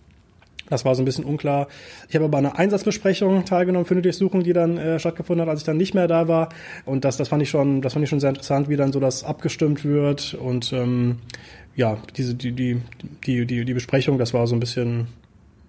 Das 0.70 0.86
war 0.86 0.96
so 0.96 1.02
ein 1.02 1.06
bisschen 1.06 1.26
unklar. 1.26 1.68
Ich 2.10 2.16
habe 2.16 2.26
aber 2.26 2.38
an 2.38 2.46
einer 2.46 2.58
Einsatzbesprechung 2.58 3.46
teilgenommen 3.46 3.86
für 3.86 3.94
eine 3.94 4.02
Durchsuchung, 4.02 4.44
die 4.44 4.54
dann 4.54 4.78
äh, 4.78 5.00
stattgefunden 5.00 5.46
hat, 5.46 5.50
als 5.50 5.62
ich 5.62 5.66
dann 5.66 5.78
nicht 5.78 5.94
mehr 5.94 6.08
da 6.08 6.28
war. 6.28 6.50
Und 6.86 7.06
das, 7.06 7.18
das 7.18 7.28
fand 7.28 7.44
ich 7.44 7.50
schon, 7.50 7.82
das 7.82 7.94
fand 7.94 8.04
ich 8.04 8.10
schon 8.10 8.20
sehr 8.20 8.30
interessant, 8.30 8.70
wie 8.70 8.76
dann 8.76 8.94
so 8.94 9.00
das 9.00 9.24
abgestimmt 9.24 9.84
wird. 9.84 10.34
Und 10.34 10.72
ähm, 10.74 11.20
ja, 11.76 11.98
diese, 12.16 12.36
die, 12.36 12.54
die, 12.54 12.82
die, 13.26 13.46
die, 13.46 13.66
die 13.66 13.74
Besprechung, 13.74 14.18
das 14.18 14.34
war 14.34 14.48
so 14.48 14.56
ein 14.56 14.60
bisschen 14.60 15.08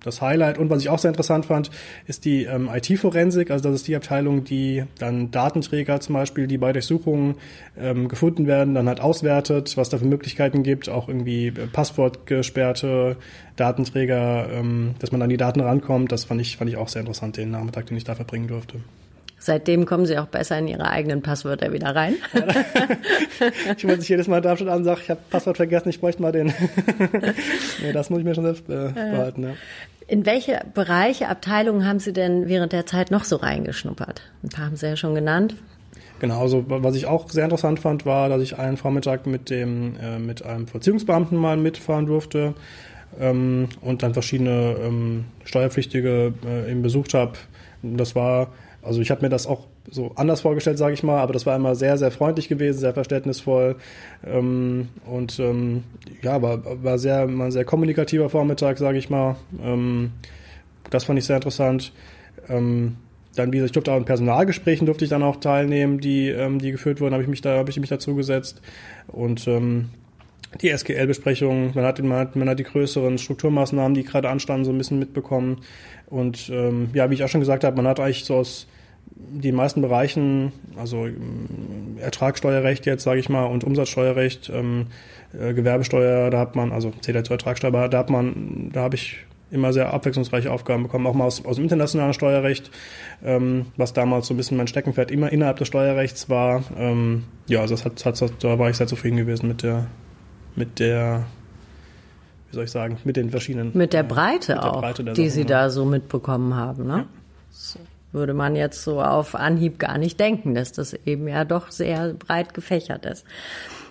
das 0.05 0.21
Highlight. 0.21 0.59
Und 0.59 0.71
was 0.71 0.83
ich 0.83 0.89
auch 0.89 0.99
sehr 0.99 1.11
interessant 1.11 1.47
fand, 1.47 1.71
ist 2.07 2.25
die 2.25 2.45
ähm, 2.45 2.69
IT-Forensik. 2.73 3.51
Also 3.51 3.69
das 3.69 3.81
ist 3.81 3.89
die 3.89 3.97
Abteilung, 3.97 4.45
die 4.45 4.85
dann 4.99 5.31
Datenträger 5.31 6.01
zum 6.01 6.15
Beispiel, 6.15 6.47
die 6.47 6.59
bei 6.59 6.73
Durchsuchungen 6.73 7.37
ähm, 7.79 8.09
gefunden 8.09 8.47
werden, 8.47 8.75
dann 8.75 8.89
halt 8.89 9.01
auswertet, 9.01 9.77
was 9.77 9.89
da 9.89 9.99
für 9.99 10.05
Möglichkeiten 10.05 10.63
gibt, 10.63 10.89
auch 10.89 11.09
irgendwie 11.09 11.49
äh, 11.49 11.67
passwortgesperrte 11.73 13.17
Datenträger, 13.57 14.49
ähm, 14.53 14.95
dass 14.99 15.13
man 15.13 15.23
an 15.23 15.31
die 15.31 15.37
Daten 15.37 15.61
rankommt. 15.61 16.13
Das 16.13 16.25
fand 16.25 16.41
ich, 16.41 16.57
fand 16.57 16.71
ich 16.71 16.77
auch 16.77 16.89
sehr 16.89 17.01
interessant, 17.01 17.37
den 17.37 17.51
Nachmittag, 17.51 17.87
den 17.87 17.97
ich 17.97 18.05
da 18.05 18.15
verbringen 18.15 18.49
durfte. 18.49 18.81
Seitdem 19.45 19.85
kommen 19.85 20.07
Sie 20.07 20.17
auch 20.17 20.29
besser 20.29 20.59
in 20.59 20.69
Ihre 20.69 20.89
eigenen 20.89 21.21
Passwörter 21.21 21.71
wieder 21.71 21.95
rein. 21.95 22.15
ich 23.77 23.85
muss 23.85 23.99
nicht 23.99 24.09
jedes 24.09 24.27
Mal 24.27 24.41
Darmstadt 24.41 24.71
an, 24.71 24.85
sage, 24.85 25.01
ich 25.03 25.11
habe 25.11 25.21
Passwort 25.29 25.59
vergessen, 25.59 25.91
ich 25.91 26.01
bräuchte 26.01 26.23
mal 26.23 26.33
den. 26.33 26.47
nee, 27.83 27.93
das 27.93 28.09
muss 28.09 28.21
ich 28.21 28.25
mir 28.25 28.35
schon 28.35 28.45
selbst 28.45 28.71
äh, 28.71 28.89
behalten. 28.95 29.43
Ja. 29.43 29.51
In 30.07 30.25
welche 30.25 30.63
Bereiche, 30.73 31.29
Abteilungen 31.29 31.87
haben 31.87 31.99
Sie 31.99 32.15
denn 32.15 32.49
während 32.49 32.73
der 32.73 32.87
Zeit 32.87 33.11
noch 33.11 33.25
so 33.25 33.37
reingeschnuppert? 33.37 34.23
Ein 34.43 34.49
paar 34.49 34.65
haben 34.65 34.77
Sie 34.77 34.87
ja 34.87 34.97
schon 34.97 35.15
genannt. 35.15 35.57
Genau, 36.21 36.41
also 36.41 36.65
was 36.67 36.97
ich 36.97 37.05
auch 37.05 37.29
sehr 37.29 37.45
interessant 37.45 37.81
fand, 37.81 38.07
war, 38.07 38.31
dass 38.31 38.41
ich 38.41 38.59
einen 38.59 38.79
Vormittag 38.79 39.27
mit 39.27 39.51
dem 39.51 39.97
äh, 40.03 40.19
mit 40.19 40.43
einem 40.43 40.69
Vollziehungsbeamten 40.69 41.37
mal 41.37 41.59
mitfahren 41.59 42.07
durfte 42.07 42.55
ähm, 43.21 43.69
und 43.83 44.03
dann 44.03 44.15
verschiedene 44.15 44.77
ähm, 44.83 45.27
Steuerpflichtige 45.45 46.33
äh, 46.47 46.71
eben 46.71 46.81
besucht 46.81 47.13
habe. 47.13 47.33
Das 47.83 48.15
war 48.15 48.49
also 48.85 49.01
ich 49.01 49.11
habe 49.11 49.23
mir 49.23 49.29
das 49.29 49.47
auch 49.47 49.67
so 49.91 50.13
anders 50.17 50.43
vorgestellt, 50.43 50.79
sage 50.79 50.95
ich 50.95 51.03
mal, 51.03 51.21
aber 51.21 51.33
das 51.33 51.47
war 51.47 51.57
immer 51.57 51.75
sehr, 51.75 51.99
sehr 51.99 52.11
freundlich 52.11 52.49
gewesen, 52.49 52.79
sehr 52.79 52.95
verständnisvoll 52.95 53.77
ähm, 54.27 54.89
und 55.07 55.39
ähm, 55.39 55.85
ja, 56.23 56.41
war, 56.43 56.61
war 56.83 56.99
sehr, 56.99 57.27
mal 57.27 57.47
ein 57.47 57.53
sehr 57.53 57.65
kommunikativer 57.65 58.29
Vormittag, 58.29 58.79
sage 58.79 58.99
ich 58.99 59.11
mal. 59.11 59.37
Ähm, 59.63 60.13
das 60.91 61.05
fand 61.05 61.19
ich 61.19 61.25
sehr 61.25 61.37
interessant. 61.37 61.93
Ähm, 62.49 62.97
dann, 63.37 63.53
wie 63.53 63.57
gesagt, 63.57 63.71
ich 63.71 63.73
durfte 63.73 63.93
auch 63.93 63.97
in 63.97 64.05
Personalgesprächen 64.05 64.87
durfte 64.87 65.05
ich 65.05 65.11
dann 65.11 65.23
auch 65.23 65.37
teilnehmen, 65.37 65.99
die, 66.01 66.29
ähm, 66.29 66.59
die 66.59 66.71
geführt 66.71 67.01
wurden, 67.01 67.15
habe 67.15 67.23
ich 67.23 67.29
mich 67.29 67.41
da, 67.41 67.57
habe 67.57 67.71
ich 67.71 67.81
mich 67.81 67.91
dazu 67.91 68.15
gesetzt 68.15 68.61
und 69.09 69.47
ähm, 69.49 69.91
die 70.61 70.77
SQL-Besprechung, 70.77 71.73
man 71.75 71.85
hat, 71.85 72.03
man, 72.03 72.29
man 72.35 72.49
hat 72.49 72.59
die 72.59 72.65
größeren 72.65 73.19
Strukturmaßnahmen, 73.19 73.95
die 73.95 74.05
gerade 74.05 74.29
anstanden, 74.29 74.65
so 74.65 74.71
ein 74.71 74.79
bisschen 74.79 74.99
mitbekommen. 74.99 75.63
Und 76.07 76.51
ähm, 76.53 76.91
ja, 76.95 77.11
wie 77.11 77.15
ich 77.15 77.25
auch 77.25 77.29
schon 77.29 77.41
gesagt 77.41 77.65
habe, 77.65 77.77
man 77.77 77.87
hat 77.87 78.01
eigentlich 78.01 78.25
so 78.25 78.37
aus 78.37 78.67
den 79.17 79.55
meisten 79.55 79.81
Bereichen, 79.81 80.53
also 80.77 81.07
ähm, 81.07 81.99
Ertragssteuerrecht 82.01 82.87
jetzt, 82.87 83.05
sage 83.05 83.21
ich 83.21 83.29
mal, 83.29 83.45
und 83.45 83.65
Umsatzsteuerrecht, 83.65 84.51
ähm, 84.53 84.87
äh, 85.39 85.55
Gewerbesteuer, 85.55 86.31
da 86.31 86.39
hat 86.39 86.57
man, 86.57 86.73
also 86.73 86.93
zählt 87.01 87.25
zur 87.27 87.35
Ertragssteuer, 87.35 87.89
da 87.89 87.99
hat 87.99 88.11
man, 88.11 88.71
da 88.73 88.83
habe 88.83 88.97
ich 88.97 89.19
immer 89.51 89.73
sehr 89.73 89.93
abwechslungsreiche 89.93 90.51
Aufgaben 90.51 90.83
bekommen, 90.83 91.07
auch 91.07 91.15
mal 91.15 91.25
aus, 91.25 91.45
aus 91.45 91.57
dem 91.57 91.65
internationalen 91.65 92.13
Steuerrecht, 92.13 92.71
ähm, 93.25 93.67
was 93.77 93.93
damals 93.93 94.27
so 94.27 94.35
ein 94.35 94.37
bisschen 94.37 94.57
mein 94.57 94.67
Steckenpferd 94.67 95.11
immer 95.11 95.33
innerhalb 95.33 95.59
des 95.59 95.69
Steuerrechts 95.69 96.29
war. 96.29 96.65
Ähm, 96.77 97.25
ja, 97.47 97.61
also 97.61 97.75
das 97.75 97.85
hat, 97.85 98.05
hat, 98.05 98.33
da 98.43 98.59
war 98.59 98.71
ich 98.71 98.77
sehr 98.77 98.87
zufrieden 98.87 99.17
gewesen 99.17 99.47
mit 99.47 99.63
der, 99.63 99.87
mit 100.57 100.79
der 100.79 101.25
wie 102.55 102.57
soll 102.57 102.65
ich 102.67 102.71
sagen, 102.71 102.99
mit 103.03 103.17
den 103.17 103.31
verschiedenen. 103.31 103.73
Mit 103.75 103.93
der 103.93 104.05
Breite 104.05 104.55
mit 104.55 104.63
der 104.63 104.73
auch, 104.73 104.81
Breite 104.81 105.03
die 105.03 105.29
Sachen, 105.29 105.31
Sie 105.31 105.45
da 105.45 105.71
so 105.71 105.85
mitbekommen 105.85 106.55
haben, 106.55 106.87
ne? 106.87 107.07
Ja. 107.75 107.81
würde 108.13 108.33
man 108.33 108.55
jetzt 108.55 108.85
so 108.85 109.03
auf 109.03 109.35
Anhieb 109.35 109.81
gar 109.81 109.99
nicht 109.99 110.21
denken, 110.21 110.55
dass 110.55 110.71
das 110.71 110.95
eben 111.05 111.27
ja 111.27 111.45
doch 111.45 111.73
sehr 111.73 112.15
breit 112.15 112.55
gefächert 112.55 113.07
ist. 113.07 113.27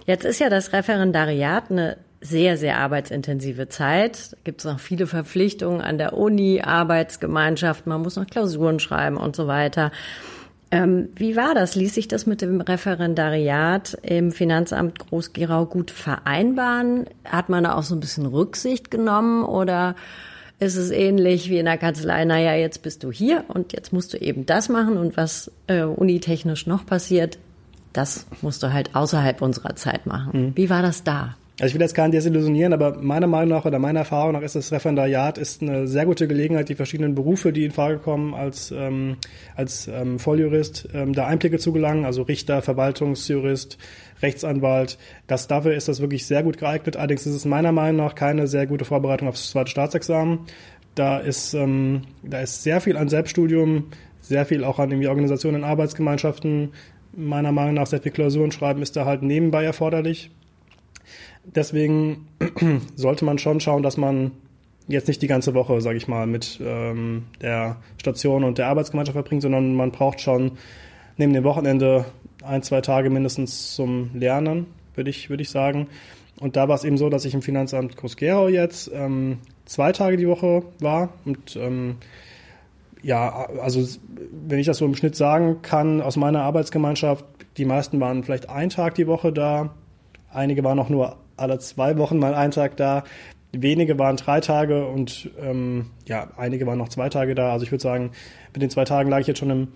Jetzt 0.05 0.23
ist 0.23 0.39
ja 0.39 0.49
das 0.49 0.71
Referendariat 0.71 1.71
eine 1.71 1.97
sehr, 2.21 2.55
sehr 2.55 2.77
arbeitsintensive 2.77 3.67
Zeit. 3.67 4.31
Da 4.31 4.37
gibt 4.45 4.61
es 4.61 4.65
noch 4.65 4.79
viele 4.79 5.07
Verpflichtungen 5.07 5.81
an 5.81 5.97
der 5.97 6.13
Uni, 6.13 6.61
Arbeitsgemeinschaft, 6.61 7.85
man 7.85 8.01
muss 8.01 8.15
noch 8.15 8.27
Klausuren 8.27 8.79
schreiben 8.79 9.17
und 9.17 9.35
so 9.35 9.47
weiter. 9.47 9.91
Ähm, 10.73 11.09
wie 11.15 11.35
war 11.35 11.53
das? 11.53 11.75
Ließ 11.75 11.93
sich 11.93 12.07
das 12.07 12.25
mit 12.25 12.41
dem 12.41 12.59
Referendariat 12.59 13.95
im 14.01 14.31
Finanzamt 14.31 14.97
Groß-Gerau 14.97 15.67
gut 15.67 15.91
vereinbaren? 15.91 17.05
Hat 17.25 17.47
man 17.47 17.65
da 17.65 17.75
auch 17.75 17.83
so 17.83 17.93
ein 17.95 17.99
bisschen 17.99 18.25
Rücksicht 18.25 18.89
genommen 18.89 19.43
oder 19.43 19.95
ist 20.57 20.75
es 20.75 20.89
ähnlich 20.89 21.47
wie 21.51 21.59
in 21.59 21.65
der 21.65 21.77
Kanzlei, 21.77 22.25
naja, 22.25 22.55
jetzt 22.55 22.81
bist 22.81 23.03
du 23.03 23.11
hier 23.11 23.45
und 23.49 23.71
jetzt 23.73 23.93
musst 23.93 24.13
du 24.13 24.17
eben 24.17 24.47
das 24.47 24.67
machen 24.67 24.97
und 24.97 25.15
was 25.15 25.51
äh, 25.67 25.83
unitechnisch 25.83 26.65
noch 26.65 26.87
passiert, 26.87 27.37
das 27.91 28.25
musst 28.41 28.63
du 28.63 28.73
halt 28.73 28.95
außerhalb 28.95 29.43
unserer 29.43 29.75
Zeit 29.75 30.07
machen. 30.07 30.47
Mhm. 30.47 30.57
Wie 30.57 30.71
war 30.71 30.81
das 30.81 31.03
da? 31.03 31.35
Also 31.59 31.67
ich 31.67 31.73
will 31.75 31.81
jetzt 31.81 31.93
keinen 31.93 32.11
desillusionieren, 32.11 32.73
aber 32.73 32.97
meiner 32.99 33.27
Meinung 33.27 33.49
nach 33.49 33.65
oder 33.65 33.77
meiner 33.77 33.99
Erfahrung 33.99 34.31
nach 34.33 34.41
ist 34.41 34.55
das 34.55 34.71
Referendariat 34.71 35.37
ist 35.37 35.61
eine 35.61 35.87
sehr 35.87 36.07
gute 36.07 36.27
Gelegenheit, 36.27 36.67
die 36.67 36.73
verschiedenen 36.73 37.13
Berufe, 37.13 37.53
die 37.53 37.63
in 37.63 37.71
Frage 37.71 37.99
kommen, 37.99 38.33
als, 38.33 38.71
ähm, 38.71 39.17
als 39.55 39.87
ähm, 39.87 40.17
Volljurist 40.17 40.89
ähm, 40.95 41.13
da 41.13 41.27
Einblicke 41.27 41.59
zu 41.59 41.71
gelangen, 41.71 42.05
also 42.05 42.23
Richter, 42.23 42.63
Verwaltungsjurist, 42.63 43.77
Rechtsanwalt. 44.23 44.97
Das, 45.27 45.47
dafür 45.47 45.75
ist 45.75 45.87
das 45.87 46.01
wirklich 46.01 46.25
sehr 46.25 46.41
gut 46.41 46.57
geeignet. 46.57 46.97
Allerdings 46.97 47.27
ist 47.27 47.35
es 47.35 47.45
meiner 47.45 47.71
Meinung 47.71 48.03
nach 48.03 48.15
keine 48.15 48.47
sehr 48.47 48.65
gute 48.65 48.85
Vorbereitung 48.85 49.27
aufs 49.27 49.51
zweite 49.51 49.69
Staatsexamen. 49.69 50.39
Da 50.95 51.19
ist, 51.19 51.53
ähm, 51.53 52.01
da 52.23 52.39
ist 52.41 52.63
sehr 52.63 52.81
viel 52.81 52.97
an 52.97 53.09
Selbststudium, 53.09 53.89
sehr 54.21 54.47
viel 54.47 54.63
auch 54.63 54.79
an 54.79 54.89
irgendwie 54.89 55.07
Organisationen, 55.07 55.63
Arbeitsgemeinschaften. 55.63 56.71
Meiner 57.15 57.51
Meinung 57.51 57.75
nach 57.75 57.85
sehr 57.85 58.01
viel 58.01 58.11
Klausuren 58.11 58.51
schreiben 58.51 58.81
ist 58.81 58.95
da 58.95 59.05
halt 59.05 59.21
nebenbei 59.21 59.63
erforderlich. 59.63 60.31
Deswegen 61.45 62.27
sollte 62.95 63.25
man 63.25 63.37
schon 63.37 63.59
schauen, 63.59 63.83
dass 63.83 63.97
man 63.97 64.31
jetzt 64.87 65.07
nicht 65.07 65.21
die 65.21 65.27
ganze 65.27 65.53
Woche, 65.53 65.79
sage 65.81 65.97
ich 65.97 66.07
mal, 66.07 66.27
mit 66.27 66.59
ähm, 66.63 67.23
der 67.41 67.77
Station 67.97 68.43
und 68.43 68.57
der 68.57 68.67
Arbeitsgemeinschaft 68.67 69.15
verbringt, 69.15 69.41
sondern 69.41 69.75
man 69.75 69.91
braucht 69.91 70.21
schon 70.21 70.53
neben 71.17 71.33
dem 71.33 71.43
Wochenende 71.43 72.05
ein, 72.43 72.63
zwei 72.63 72.81
Tage 72.81 73.09
mindestens 73.09 73.75
zum 73.75 74.11
Lernen, 74.13 74.67
würde 74.95 75.09
ich, 75.09 75.29
würde 75.29 75.43
ich 75.43 75.49
sagen. 75.49 75.87
Und 76.39 76.55
da 76.55 76.67
war 76.67 76.75
es 76.75 76.83
eben 76.83 76.97
so, 76.97 77.09
dass 77.09 77.25
ich 77.25 77.33
im 77.33 77.41
Finanzamt 77.41 77.95
Groß-Gerau 77.95 78.47
jetzt 78.49 78.91
ähm, 78.93 79.37
zwei 79.65 79.91
Tage 79.91 80.17
die 80.17 80.27
Woche 80.27 80.63
war 80.79 81.09
und 81.25 81.55
ähm, 81.55 81.97
ja, 83.01 83.47
also 83.61 83.85
wenn 84.47 84.59
ich 84.59 84.65
das 84.65 84.77
so 84.77 84.85
im 84.85 84.95
Schnitt 84.95 85.15
sagen 85.15 85.61
kann, 85.61 86.01
aus 86.01 86.15
meiner 86.15 86.41
Arbeitsgemeinschaft, 86.41 87.25
die 87.57 87.65
meisten 87.65 87.99
waren 87.99 88.23
vielleicht 88.23 88.49
einen 88.49 88.69
Tag 88.69 88.95
die 88.95 89.07
Woche 89.07 89.33
da, 89.33 89.71
einige 90.31 90.63
waren 90.63 90.79
auch 90.79 90.89
nur 90.89 91.17
alle 91.43 91.59
zwei 91.59 91.97
Wochen 91.97 92.17
mal 92.17 92.33
einen 92.33 92.51
Tag 92.51 92.77
da. 92.77 93.03
Wenige 93.51 93.99
waren 93.99 94.17
drei 94.17 94.39
Tage 94.39 94.87
und 94.87 95.29
ähm, 95.39 95.91
ja, 96.07 96.29
einige 96.37 96.65
waren 96.65 96.79
noch 96.79 96.89
zwei 96.89 97.09
Tage 97.09 97.35
da. 97.35 97.51
Also 97.53 97.65
ich 97.65 97.71
würde 97.71 97.83
sagen, 97.83 98.11
mit 98.53 98.61
den 98.63 98.71
zwei 98.71 98.83
Tagen 98.83 99.09
lag 99.09 99.19
ich 99.19 99.27
jetzt 99.27 99.39
schon 99.39 99.51
im 99.51 99.67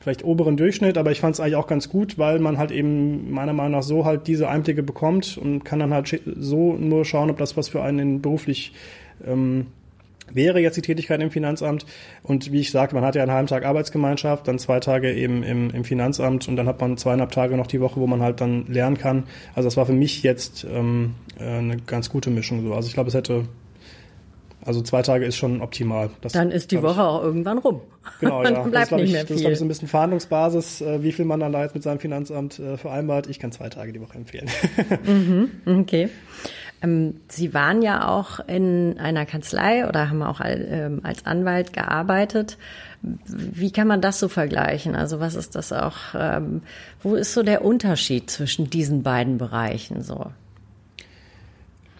vielleicht 0.00 0.22
oberen 0.22 0.58
Durchschnitt, 0.58 0.98
aber 0.98 1.12
ich 1.12 1.20
fand 1.20 1.34
es 1.34 1.40
eigentlich 1.40 1.56
auch 1.56 1.66
ganz 1.66 1.88
gut, 1.88 2.18
weil 2.18 2.38
man 2.38 2.58
halt 2.58 2.70
eben 2.70 3.30
meiner 3.30 3.54
Meinung 3.54 3.72
nach 3.72 3.82
so 3.82 4.04
halt 4.04 4.26
diese 4.26 4.50
Einblicke 4.50 4.82
bekommt 4.82 5.38
und 5.38 5.64
kann 5.64 5.78
dann 5.78 5.94
halt 5.94 6.20
so 6.36 6.74
nur 6.74 7.06
schauen, 7.06 7.30
ob 7.30 7.38
das 7.38 7.56
was 7.56 7.70
für 7.70 7.82
einen 7.82 8.20
beruflich 8.20 8.74
ähm, 9.26 9.68
wäre 10.30 10.60
jetzt 10.60 10.76
die 10.76 10.82
Tätigkeit 10.82 11.20
im 11.20 11.30
Finanzamt. 11.30 11.86
Und 12.22 12.52
wie 12.52 12.60
ich 12.60 12.70
sagte, 12.70 12.94
man 12.94 13.04
hat 13.04 13.14
ja 13.14 13.22
einen 13.22 13.32
halben 13.32 13.48
Tag 13.48 13.64
Arbeitsgemeinschaft, 13.64 14.48
dann 14.48 14.58
zwei 14.58 14.80
Tage 14.80 15.12
eben 15.12 15.42
im, 15.42 15.70
im 15.70 15.84
Finanzamt 15.84 16.48
und 16.48 16.56
dann 16.56 16.66
hat 16.66 16.80
man 16.80 16.96
zweieinhalb 16.96 17.30
Tage 17.30 17.56
noch 17.56 17.66
die 17.66 17.80
Woche, 17.80 18.00
wo 18.00 18.06
man 18.06 18.22
halt 18.22 18.40
dann 18.40 18.66
lernen 18.66 18.98
kann. 18.98 19.24
Also 19.54 19.66
das 19.66 19.76
war 19.76 19.86
für 19.86 19.92
mich 19.92 20.22
jetzt 20.22 20.64
ähm, 20.64 21.14
äh, 21.38 21.44
eine 21.44 21.76
ganz 21.76 22.10
gute 22.10 22.30
Mischung. 22.30 22.62
So. 22.62 22.74
Also 22.74 22.88
ich 22.88 22.94
glaube, 22.94 23.08
es 23.08 23.14
hätte 23.14 23.44
also 24.66 24.80
zwei 24.80 25.02
Tage 25.02 25.26
ist 25.26 25.36
schon 25.36 25.60
optimal. 25.60 26.10
Das, 26.22 26.32
dann 26.32 26.50
ist 26.50 26.70
die 26.72 26.82
Woche 26.82 27.02
auch 27.02 27.22
irgendwann 27.22 27.58
rum. 27.58 27.82
Genau, 28.20 28.42
ja. 28.44 28.50
dann 28.50 28.70
bleibt 28.70 28.92
das 28.92 28.98
nicht 28.98 29.08
ich, 29.08 29.12
mehr 29.12 29.26
viel. 29.26 29.28
Das 29.28 29.36
ist, 29.36 29.40
glaube 29.42 29.52
ich, 29.52 29.58
so 29.58 29.64
ein 29.64 29.68
bisschen 29.68 29.88
Verhandlungsbasis, 29.88 30.80
äh, 30.80 31.02
wie 31.02 31.12
viel 31.12 31.26
man 31.26 31.40
dann 31.40 31.52
da 31.52 31.62
jetzt 31.62 31.74
mit 31.74 31.82
seinem 31.82 31.98
Finanzamt 31.98 32.58
äh, 32.58 32.78
vereinbart. 32.78 33.26
Ich 33.26 33.38
kann 33.38 33.52
zwei 33.52 33.68
Tage 33.68 33.92
die 33.92 34.00
Woche 34.00 34.16
empfehlen. 34.16 34.48
mhm, 35.06 35.80
okay. 35.80 36.08
Ähm, 36.84 37.20
Sie 37.28 37.54
waren 37.54 37.82
ja 37.82 38.08
auch 38.08 38.40
in 38.46 38.98
einer 38.98 39.26
Kanzlei 39.26 39.88
oder 39.88 40.10
haben 40.10 40.22
auch 40.22 40.40
ähm, 40.44 41.00
als 41.02 41.26
Anwalt 41.26 41.72
gearbeitet. 41.72 42.58
Wie 43.02 43.70
kann 43.70 43.88
man 43.88 44.00
das 44.00 44.18
so 44.18 44.28
vergleichen? 44.28 44.94
Also 44.94 45.20
was 45.20 45.34
ist 45.34 45.54
das 45.54 45.72
auch, 45.72 45.98
ähm, 46.18 46.62
wo 47.02 47.14
ist 47.14 47.34
so 47.34 47.42
der 47.42 47.64
Unterschied 47.64 48.30
zwischen 48.30 48.70
diesen 48.70 49.02
beiden 49.02 49.38
Bereichen 49.38 50.02
so? 50.02 50.26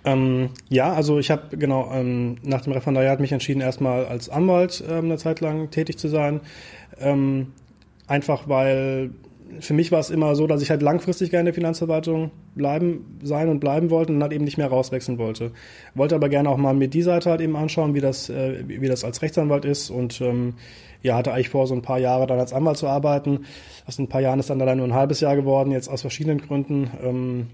Ähm, 0.06 0.50
ja, 0.68 0.92
also 0.92 1.18
ich 1.18 1.30
habe 1.30 1.56
genau 1.56 1.90
ähm, 1.92 2.36
nach 2.42 2.60
dem 2.60 2.74
Referendariat 2.74 3.20
mich 3.20 3.32
entschieden, 3.32 3.60
erstmal 3.60 4.06
als 4.06 4.28
Anwalt 4.28 4.84
ähm, 4.86 5.06
eine 5.06 5.16
Zeit 5.16 5.40
lang 5.40 5.70
tätig 5.70 5.98
zu 5.98 6.08
sein. 6.08 6.40
Ähm, 6.98 7.52
einfach 8.06 8.48
weil 8.48 9.10
für 9.60 9.74
mich 9.74 9.92
war 9.92 10.00
es 10.00 10.10
immer 10.10 10.34
so, 10.36 10.46
dass 10.46 10.62
ich 10.62 10.70
halt 10.70 10.82
langfristig 10.82 11.30
gerne 11.30 11.42
in 11.42 11.46
der 11.46 11.54
Finanzverwaltung 11.54 12.30
bleiben, 12.54 13.18
sein 13.22 13.48
und 13.48 13.60
bleiben 13.60 13.90
wollte 13.90 14.12
und 14.12 14.22
halt 14.22 14.32
eben 14.32 14.44
nicht 14.44 14.58
mehr 14.58 14.68
rauswechseln 14.68 15.18
wollte. 15.18 15.52
Wollte 15.94 16.14
aber 16.14 16.28
gerne 16.28 16.48
auch 16.50 16.56
mal 16.56 16.74
mir 16.74 16.88
die 16.88 17.02
Seite 17.02 17.30
halt 17.30 17.40
eben 17.40 17.56
anschauen, 17.56 17.94
wie 17.94 18.00
das, 18.00 18.30
äh, 18.30 18.64
wie 18.66 18.88
das 18.88 19.04
als 19.04 19.22
Rechtsanwalt 19.22 19.64
ist 19.64 19.90
und 19.90 20.20
ähm, 20.20 20.54
ja, 21.02 21.16
hatte 21.16 21.32
eigentlich 21.32 21.50
vor, 21.50 21.66
so 21.66 21.74
ein 21.74 21.82
paar 21.82 21.98
Jahre 21.98 22.26
dann 22.26 22.38
als 22.40 22.52
Anwalt 22.52 22.78
zu 22.78 22.88
arbeiten. 22.88 23.40
Aus 23.86 23.98
ein 23.98 24.08
paar 24.08 24.22
Jahren 24.22 24.40
ist 24.40 24.48
dann 24.48 24.58
leider 24.58 24.74
nur 24.74 24.86
ein 24.86 24.94
halbes 24.94 25.20
Jahr 25.20 25.36
geworden, 25.36 25.70
jetzt 25.70 25.88
aus 25.88 26.00
verschiedenen 26.00 26.38
Gründen. 26.38 26.90
Ähm, 27.02 27.46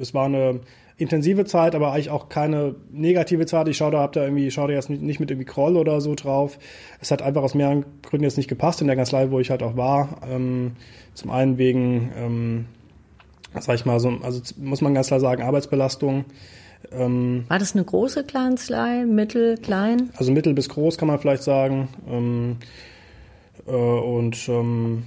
es 0.00 0.12
war 0.12 0.26
eine 0.26 0.60
intensive 0.96 1.44
Zeit, 1.44 1.74
aber 1.76 1.92
eigentlich 1.92 2.10
auch 2.10 2.28
keine 2.28 2.74
negative 2.90 3.46
Zeit. 3.46 3.68
Ich 3.68 3.76
schaue 3.76 3.92
da, 3.92 4.00
hab 4.00 4.12
da 4.12 4.24
irgendwie, 4.24 4.50
schaue 4.50 4.68
da 4.68 4.74
jetzt 4.74 4.90
nicht, 4.90 5.02
nicht 5.02 5.20
mit 5.20 5.30
irgendwie 5.30 5.46
Kroll 5.46 5.76
oder 5.76 6.00
so 6.00 6.16
drauf. 6.16 6.58
Es 7.00 7.12
hat 7.12 7.22
einfach 7.22 7.42
aus 7.42 7.54
mehreren 7.54 7.84
Gründen 8.02 8.24
jetzt 8.24 8.36
nicht 8.36 8.48
gepasst 8.48 8.80
in 8.80 8.88
der 8.88 8.96
Kanzlei, 8.96 9.30
wo 9.30 9.38
ich 9.38 9.50
halt 9.50 9.62
auch 9.62 9.76
war. 9.76 10.20
Ähm, 10.28 10.72
zum 11.14 11.30
einen 11.30 11.58
wegen, 11.58 12.10
ähm, 12.16 12.66
sag 13.58 13.74
ich 13.74 13.84
mal, 13.84 13.98
so, 14.00 14.10
also 14.22 14.40
muss 14.58 14.80
man 14.80 14.94
ganz 14.94 15.08
klar 15.08 15.20
sagen, 15.20 15.42
Arbeitsbelastung. 15.42 16.24
Ähm, 16.92 17.44
war 17.48 17.58
das 17.58 17.74
eine 17.74 17.84
große 17.84 18.24
Kanzlei, 18.24 19.04
mittel, 19.04 19.56
klein? 19.58 20.10
Also 20.16 20.32
mittel 20.32 20.54
bis 20.54 20.68
groß 20.68 20.96
kann 20.98 21.08
man 21.08 21.18
vielleicht 21.18 21.42
sagen. 21.42 21.88
Ähm, 22.08 22.56
äh, 23.66 23.72
und 23.72 24.48
ähm, 24.48 25.04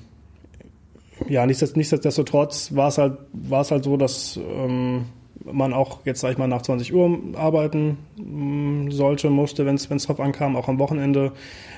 ja, 1.27 1.45
nichtsdestotrotz 1.45 2.75
war 2.75 2.89
es 2.89 2.97
halt, 2.97 3.17
war 3.33 3.61
es 3.61 3.71
halt 3.71 3.83
so, 3.83 3.97
dass 3.97 4.37
ähm, 4.37 5.05
man 5.45 5.73
auch 5.73 5.99
jetzt, 6.05 6.21
sag 6.21 6.31
ich 6.31 6.37
mal, 6.37 6.47
nach 6.47 6.61
20 6.61 6.93
Uhr 6.93 7.19
arbeiten 7.35 7.97
mm, 8.17 8.91
sollte, 8.91 9.29
musste, 9.29 9.65
wenn 9.65 9.75
es 9.75 9.87
drauf 10.05 10.19
ankam, 10.19 10.55
auch 10.55 10.67
am 10.67 10.79
Wochenende. 10.79 11.31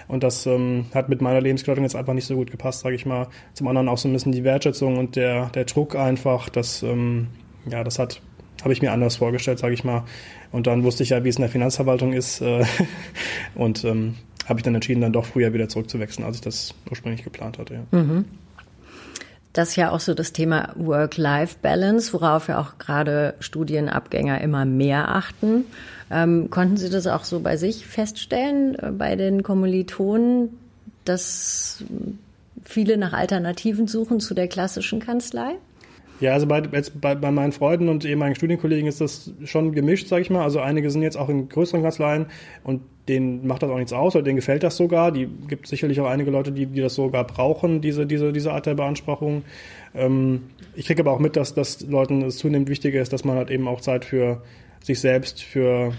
Und 0.08 0.24
das 0.24 0.46
ähm, 0.46 0.86
hat 0.94 1.10
mit 1.10 1.22
meiner 1.22 1.42
Lebensgestaltung 1.42 1.84
jetzt 1.84 1.96
einfach 1.96 2.14
nicht 2.14 2.28
so 2.28 2.36
gut 2.36 2.52
gepasst, 2.52 2.82
sage 2.82 2.96
ich 2.96 3.06
mal. 3.06 3.28
Zum 3.54 3.68
anderen 3.68 3.90
auch 3.90 3.98
so 3.98 4.08
ein 4.08 4.14
bisschen 4.14 4.32
die 4.32 4.44
Wertschätzung 4.44 4.98
und 4.98 5.16
der, 5.16 5.48
der 5.48 5.66
Druck 5.66 5.96
einfach, 5.96 6.50
das, 6.50 6.84
ähm, 6.84 7.28
ja, 7.70 7.84
das 7.84 8.00
hat 8.00 8.22
habe 8.62 8.74
ich 8.74 8.82
mir 8.82 8.92
anders 8.92 9.18
vorgestellt, 9.18 9.60
sage 9.60 9.74
ich 9.74 9.84
mal. 9.84 10.06
Und 10.52 10.66
dann 10.66 10.84
wusste 10.84 11.04
ich 11.04 11.10
ja, 11.10 11.24
wie 11.24 11.30
es 11.30 11.36
in 11.36 11.42
der 11.42 11.52
Finanzverwaltung 11.52 12.14
ist. 12.14 12.42
Äh, 12.42 12.66
und 13.56 13.84
ähm, 13.84 14.16
habe 14.48 14.60
ich 14.60 14.64
dann 14.64 14.74
entschieden, 14.76 15.02
dann 15.02 15.14
doch 15.14 15.26
früher 15.26 15.54
wieder 15.54 15.70
zurückzuwechseln, 15.70 16.26
als 16.26 16.38
ich 16.38 16.42
das 16.42 16.74
ursprünglich 16.90 17.24
geplant 17.24 17.60
hatte. 17.60 17.74
Ja. 17.76 18.00
Mhm. 18.00 18.26
Das 19.56 19.70
ist 19.70 19.76
ja 19.78 19.92
auch 19.92 20.02
so 20.02 20.14
das 20.14 20.34
Thema 20.34 20.74
Work-Life-Balance, 20.76 22.12
worauf 22.12 22.50
ja 22.50 22.60
auch 22.60 22.78
gerade 22.78 23.36
Studienabgänger 23.40 24.42
immer 24.42 24.66
mehr 24.66 25.16
achten. 25.16 25.64
Ähm, 26.12 26.50
konnten 26.50 26.76
Sie 26.76 26.90
das 26.90 27.08
auch 27.08 27.24
so 27.24 27.40
bei 27.40 27.56
sich 27.56 27.88
feststellen, 27.88 28.78
äh, 28.78 28.92
bei 28.92 29.16
den 29.16 29.44
Kommilitonen, 29.44 30.50
dass 31.06 31.86
viele 32.66 32.98
nach 32.98 33.14
Alternativen 33.14 33.88
suchen 33.88 34.20
zu 34.20 34.34
der 34.34 34.50
klassischen 34.50 35.00
Kanzlei? 35.00 35.56
Ja, 36.22 36.34
also 36.34 36.48
bei, 36.48 36.64
jetzt 36.72 37.00
bei, 37.02 37.14
bei 37.14 37.32
meinen 37.32 37.52
Freunden 37.52 37.90
und 37.90 38.06
ehemaligen 38.06 38.36
Studienkollegen 38.36 38.88
ist 38.88 39.02
das 39.02 39.32
schon 39.44 39.74
gemischt, 39.74 40.08
sag 40.08 40.22
ich 40.22 40.30
mal. 40.30 40.44
Also 40.44 40.60
einige 40.60 40.90
sind 40.90 41.02
jetzt 41.02 41.18
auch 41.18 41.28
in 41.28 41.50
größeren 41.50 41.82
Kanzleien 41.82 42.28
und 42.64 42.82
denen 43.08 43.46
macht 43.46 43.64
das 43.64 43.70
auch 43.70 43.78
nichts 43.78 43.94
aus 43.94 44.16
oder 44.16 44.24
denen 44.24 44.38
gefällt 44.38 44.64
das 44.64 44.78
sogar. 44.78 45.12
Die 45.12 45.28
gibt 45.48 45.68
sicherlich 45.68 46.00
auch 46.00 46.08
einige 46.08 46.32
Leute, 46.32 46.52
die, 46.52 46.66
die 46.68 46.82
das 46.82 46.96
sogar 46.96 47.26
brauchen, 47.26 47.82
diese, 47.82 48.06
diese, 48.06 48.32
diese 48.32 48.54
Art 48.54 48.66
der 48.66 48.76
Beanspruchung. 48.76 49.44
Ähm, 49.94 50.44
ich 50.74 50.86
kriege 50.86 51.02
aber 51.02 51.12
auch 51.12 51.20
mit, 51.20 51.36
dass, 51.36 51.54
dass 51.54 51.82
Leuten 51.82 52.22
es 52.22 52.38
zunehmend 52.38 52.70
wichtiger 52.70 53.02
ist, 53.02 53.12
dass 53.12 53.26
man 53.26 53.36
halt 53.36 53.52
eben 53.52 53.68
auch 53.68 53.82
Zeit 53.82 54.06
für 54.06 54.42
sich 54.82 55.00
selbst, 55.00 55.44
für 55.44 55.94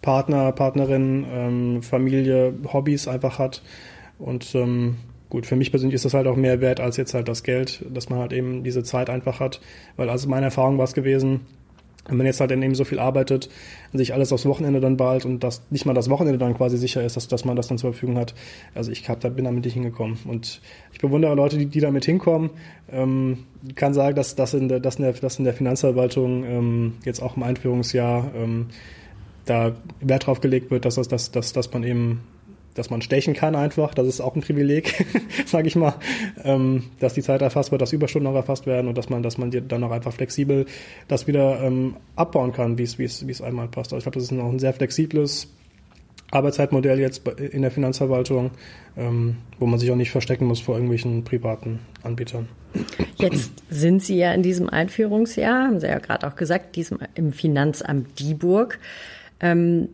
Partner, 0.00 0.52
Partnerin, 0.52 1.26
ähm, 1.30 1.82
Familie, 1.82 2.54
Hobbys 2.72 3.08
einfach 3.08 3.38
hat. 3.38 3.62
Und 4.18 4.54
ähm, 4.54 4.96
gut, 5.30 5.46
für 5.46 5.56
mich 5.56 5.70
persönlich 5.70 5.94
ist 5.94 6.04
das 6.04 6.14
halt 6.14 6.26
auch 6.26 6.36
mehr 6.36 6.60
wert 6.60 6.80
als 6.80 6.96
jetzt 6.96 7.14
halt 7.14 7.28
das 7.28 7.42
Geld, 7.42 7.84
dass 7.92 8.08
man 8.08 8.18
halt 8.18 8.32
eben 8.32 8.64
diese 8.64 8.82
Zeit 8.82 9.10
einfach 9.10 9.40
hat. 9.40 9.60
Weil 9.96 10.10
also 10.10 10.28
meine 10.28 10.46
Erfahrung 10.46 10.78
war 10.78 10.84
es 10.84 10.94
gewesen, 10.94 11.40
wenn 12.08 12.16
man 12.16 12.26
jetzt 12.26 12.40
halt 12.40 12.50
eben 12.50 12.74
so 12.74 12.84
viel 12.84 12.98
arbeitet 12.98 13.50
und 13.92 13.98
sich 13.98 14.14
alles 14.14 14.32
aufs 14.32 14.46
Wochenende 14.46 14.80
dann 14.80 14.96
bald 14.96 15.26
und 15.26 15.44
das 15.44 15.62
nicht 15.70 15.84
mal 15.84 15.92
das 15.92 16.08
Wochenende 16.08 16.38
dann 16.38 16.56
quasi 16.56 16.78
sicher 16.78 17.04
ist, 17.04 17.16
dass, 17.16 17.28
dass 17.28 17.44
man 17.44 17.54
das 17.54 17.68
dann 17.68 17.76
zur 17.76 17.92
Verfügung 17.92 18.16
hat. 18.16 18.34
Also 18.74 18.90
ich 18.90 19.06
hab, 19.08 19.20
da 19.20 19.28
bin 19.28 19.44
damit 19.44 19.64
nicht 19.64 19.74
hingekommen. 19.74 20.18
Und 20.26 20.62
ich 20.92 20.98
bewundere 20.98 21.34
Leute, 21.34 21.58
die, 21.58 21.66
die 21.66 21.80
damit 21.80 22.06
hinkommen. 22.06 22.50
Ähm, 22.90 23.44
kann 23.74 23.92
sagen, 23.92 24.16
dass 24.16 24.34
das 24.34 24.54
in 24.54 24.68
der, 24.68 24.80
dass 24.80 24.96
in 24.96 25.02
der, 25.02 25.12
dass 25.12 25.38
in 25.38 25.44
der 25.44 25.54
Finanzverwaltung 25.54 26.44
ähm, 26.44 26.92
jetzt 27.04 27.22
auch 27.22 27.36
im 27.36 27.42
Einführungsjahr 27.42 28.30
ähm, 28.34 28.66
da 29.44 29.72
Wert 30.00 30.26
drauf 30.26 30.40
gelegt 30.40 30.70
wird, 30.70 30.86
dass, 30.86 30.94
das, 30.94 31.08
dass, 31.08 31.30
dass, 31.30 31.52
dass 31.52 31.72
man 31.72 31.84
eben 31.84 32.22
dass 32.78 32.90
man 32.90 33.02
stechen 33.02 33.34
kann 33.34 33.54
einfach. 33.54 33.94
Das 33.94 34.06
ist 34.06 34.20
auch 34.20 34.34
ein 34.34 34.40
Privileg, 34.40 35.04
sage 35.46 35.68
ich 35.68 35.76
mal, 35.76 35.94
ähm, 36.44 36.84
dass 37.00 37.14
die 37.14 37.22
Zeit 37.22 37.42
erfasst 37.42 37.72
wird, 37.72 37.82
dass 37.82 37.92
Überstunden 37.92 38.30
auch 38.30 38.36
erfasst 38.36 38.66
werden 38.66 38.88
und 38.88 38.96
dass 38.96 39.08
man, 39.08 39.22
dass 39.22 39.38
man 39.38 39.50
dann 39.50 39.84
auch 39.84 39.90
einfach 39.90 40.12
flexibel 40.12 40.66
das 41.08 41.26
wieder 41.26 41.60
ähm, 41.62 41.96
abbauen 42.16 42.52
kann, 42.52 42.78
wie 42.78 42.84
es, 42.84 43.42
einmal 43.42 43.68
passt. 43.68 43.92
Also 43.92 43.98
ich 43.98 44.04
glaube, 44.04 44.16
das 44.16 44.24
ist 44.24 44.32
noch 44.32 44.48
ein 44.48 44.58
sehr 44.58 44.72
flexibles 44.72 45.48
Arbeitszeitmodell 46.30 47.00
jetzt 47.00 47.26
in 47.26 47.62
der 47.62 47.70
Finanzverwaltung, 47.70 48.50
ähm, 48.96 49.38
wo 49.58 49.66
man 49.66 49.78
sich 49.78 49.90
auch 49.90 49.96
nicht 49.96 50.10
verstecken 50.10 50.46
muss 50.46 50.60
vor 50.60 50.74
irgendwelchen 50.74 51.24
privaten 51.24 51.80
Anbietern. 52.02 52.48
Jetzt 53.16 53.52
sind 53.70 54.02
Sie 54.02 54.16
ja 54.16 54.32
in 54.34 54.42
diesem 54.42 54.68
Einführungsjahr, 54.68 55.68
haben 55.68 55.80
Sie 55.80 55.86
ja 55.86 55.98
gerade 55.98 56.26
auch 56.26 56.36
gesagt, 56.36 56.76
diesem 56.76 56.98
im 57.14 57.32
Finanzamt 57.32 58.20
Dieburg. 58.20 58.78
Ähm, 59.40 59.88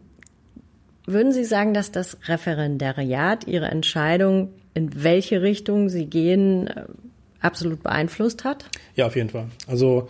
würden 1.06 1.32
Sie 1.32 1.44
sagen, 1.44 1.74
dass 1.74 1.92
das 1.92 2.16
Referendariat 2.26 3.46
Ihre 3.46 3.66
Entscheidung, 3.66 4.50
in 4.74 5.02
welche 5.02 5.42
Richtung 5.42 5.88
Sie 5.88 6.06
gehen, 6.06 6.66
äh, 6.66 6.84
absolut 7.40 7.82
beeinflusst 7.82 8.44
hat? 8.44 8.64
Ja, 8.96 9.06
auf 9.06 9.16
jeden 9.16 9.30
Fall. 9.30 9.46
Also, 9.66 10.08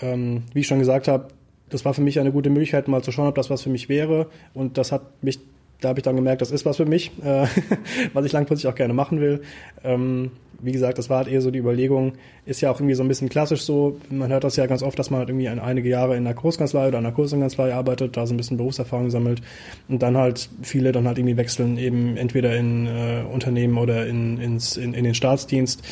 ähm, 0.00 0.44
wie 0.52 0.60
ich 0.60 0.66
schon 0.66 0.78
gesagt 0.78 1.08
habe, 1.08 1.28
das 1.68 1.84
war 1.84 1.94
für 1.94 2.02
mich 2.02 2.18
eine 2.18 2.32
gute 2.32 2.50
Möglichkeit, 2.50 2.88
mal 2.88 3.02
zu 3.02 3.12
schauen, 3.12 3.28
ob 3.28 3.34
das 3.36 3.50
was 3.50 3.62
für 3.62 3.70
mich 3.70 3.88
wäre. 3.88 4.28
Und 4.54 4.76
das 4.76 4.92
hat 4.92 5.22
mich 5.22 5.38
da 5.80 5.88
habe 5.88 6.00
ich 6.00 6.04
dann 6.04 6.16
gemerkt, 6.16 6.42
das 6.42 6.50
ist 6.50 6.64
was 6.66 6.76
für 6.76 6.86
mich, 6.86 7.12
äh, 7.22 7.46
was 8.12 8.24
ich 8.24 8.32
langfristig 8.32 8.68
auch 8.68 8.74
gerne 8.74 8.94
machen 8.94 9.20
will. 9.20 9.42
Ähm, 9.84 10.30
wie 10.62 10.72
gesagt, 10.72 10.98
das 10.98 11.08
war 11.08 11.18
halt 11.18 11.28
eher 11.28 11.40
so 11.40 11.50
die 11.50 11.58
Überlegung, 11.58 12.12
ist 12.44 12.60
ja 12.60 12.70
auch 12.70 12.78
irgendwie 12.78 12.94
so 12.94 13.02
ein 13.02 13.08
bisschen 13.08 13.28
klassisch 13.28 13.62
so, 13.62 13.98
man 14.10 14.30
hört 14.30 14.44
das 14.44 14.56
ja 14.56 14.66
ganz 14.66 14.82
oft, 14.82 14.98
dass 14.98 15.10
man 15.10 15.20
halt 15.20 15.30
irgendwie 15.30 15.48
einige 15.48 15.88
Jahre 15.88 16.16
in 16.16 16.26
einer 16.26 16.34
Großkanzlei 16.34 16.88
oder 16.88 16.98
einer 16.98 17.12
Großkanzlei 17.12 17.72
arbeitet, 17.72 18.16
da 18.16 18.26
so 18.26 18.34
ein 18.34 18.36
bisschen 18.36 18.56
Berufserfahrung 18.56 19.10
sammelt 19.10 19.40
und 19.88 20.02
dann 20.02 20.16
halt 20.16 20.50
viele 20.62 20.92
dann 20.92 21.06
halt 21.06 21.18
irgendwie 21.18 21.36
wechseln 21.36 21.78
eben 21.78 22.16
entweder 22.16 22.56
in 22.56 22.86
äh, 22.86 23.22
Unternehmen 23.30 23.78
oder 23.78 24.06
in, 24.06 24.38
ins, 24.38 24.76
in, 24.76 24.94
in 24.94 25.04
den 25.04 25.14
Staatsdienst 25.14 25.82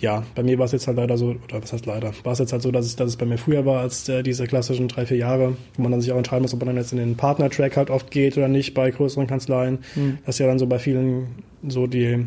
ja, 0.00 0.24
bei 0.34 0.42
mir 0.42 0.58
war 0.58 0.64
es 0.64 0.72
jetzt 0.72 0.86
halt 0.86 0.96
leider 0.96 1.16
so, 1.18 1.36
oder 1.44 1.62
was 1.62 1.72
heißt 1.72 1.86
leider, 1.86 2.12
war 2.24 2.32
es 2.32 2.38
jetzt 2.38 2.52
halt 2.52 2.62
so, 2.62 2.70
dass 2.70 2.86
es, 2.86 2.96
dass 2.96 3.10
es 3.10 3.16
bei 3.16 3.26
mir 3.26 3.38
früher 3.38 3.66
war 3.66 3.80
als 3.80 4.08
äh, 4.08 4.22
diese 4.22 4.46
klassischen 4.46 4.88
drei, 4.88 5.06
vier 5.06 5.18
Jahre, 5.18 5.56
wo 5.76 5.82
man 5.82 5.92
dann 5.92 6.00
sich 6.00 6.10
auch 6.12 6.16
entscheiden 6.16 6.42
muss, 6.42 6.54
ob 6.54 6.60
man 6.60 6.68
dann 6.68 6.76
jetzt 6.76 6.92
in 6.92 6.98
den 6.98 7.16
Partner-Track 7.16 7.76
halt 7.76 7.90
oft 7.90 8.10
geht 8.10 8.36
oder 8.36 8.48
nicht 8.48 8.74
bei 8.74 8.90
größeren 8.90 9.26
Kanzleien. 9.26 9.78
Mhm. 9.94 10.18
Das 10.24 10.36
ist 10.36 10.38
ja 10.38 10.46
dann 10.46 10.58
so 10.58 10.66
bei 10.66 10.78
vielen 10.78 11.26
so 11.68 11.86
die, 11.86 12.26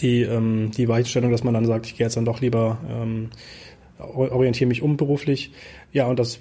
die, 0.00 0.22
ähm, 0.22 0.70
die 0.76 0.88
Weichenstellung, 0.88 1.32
dass 1.32 1.42
man 1.42 1.54
dann 1.54 1.66
sagt, 1.66 1.86
ich 1.86 1.96
gehe 1.96 2.06
jetzt 2.06 2.16
dann 2.16 2.24
doch 2.24 2.40
lieber, 2.40 2.78
ähm, 2.88 3.30
orientiere 3.98 4.68
mich 4.68 4.82
um 4.82 4.96
beruflich. 4.96 5.52
Ja, 5.92 6.06
und 6.06 6.18
das 6.18 6.40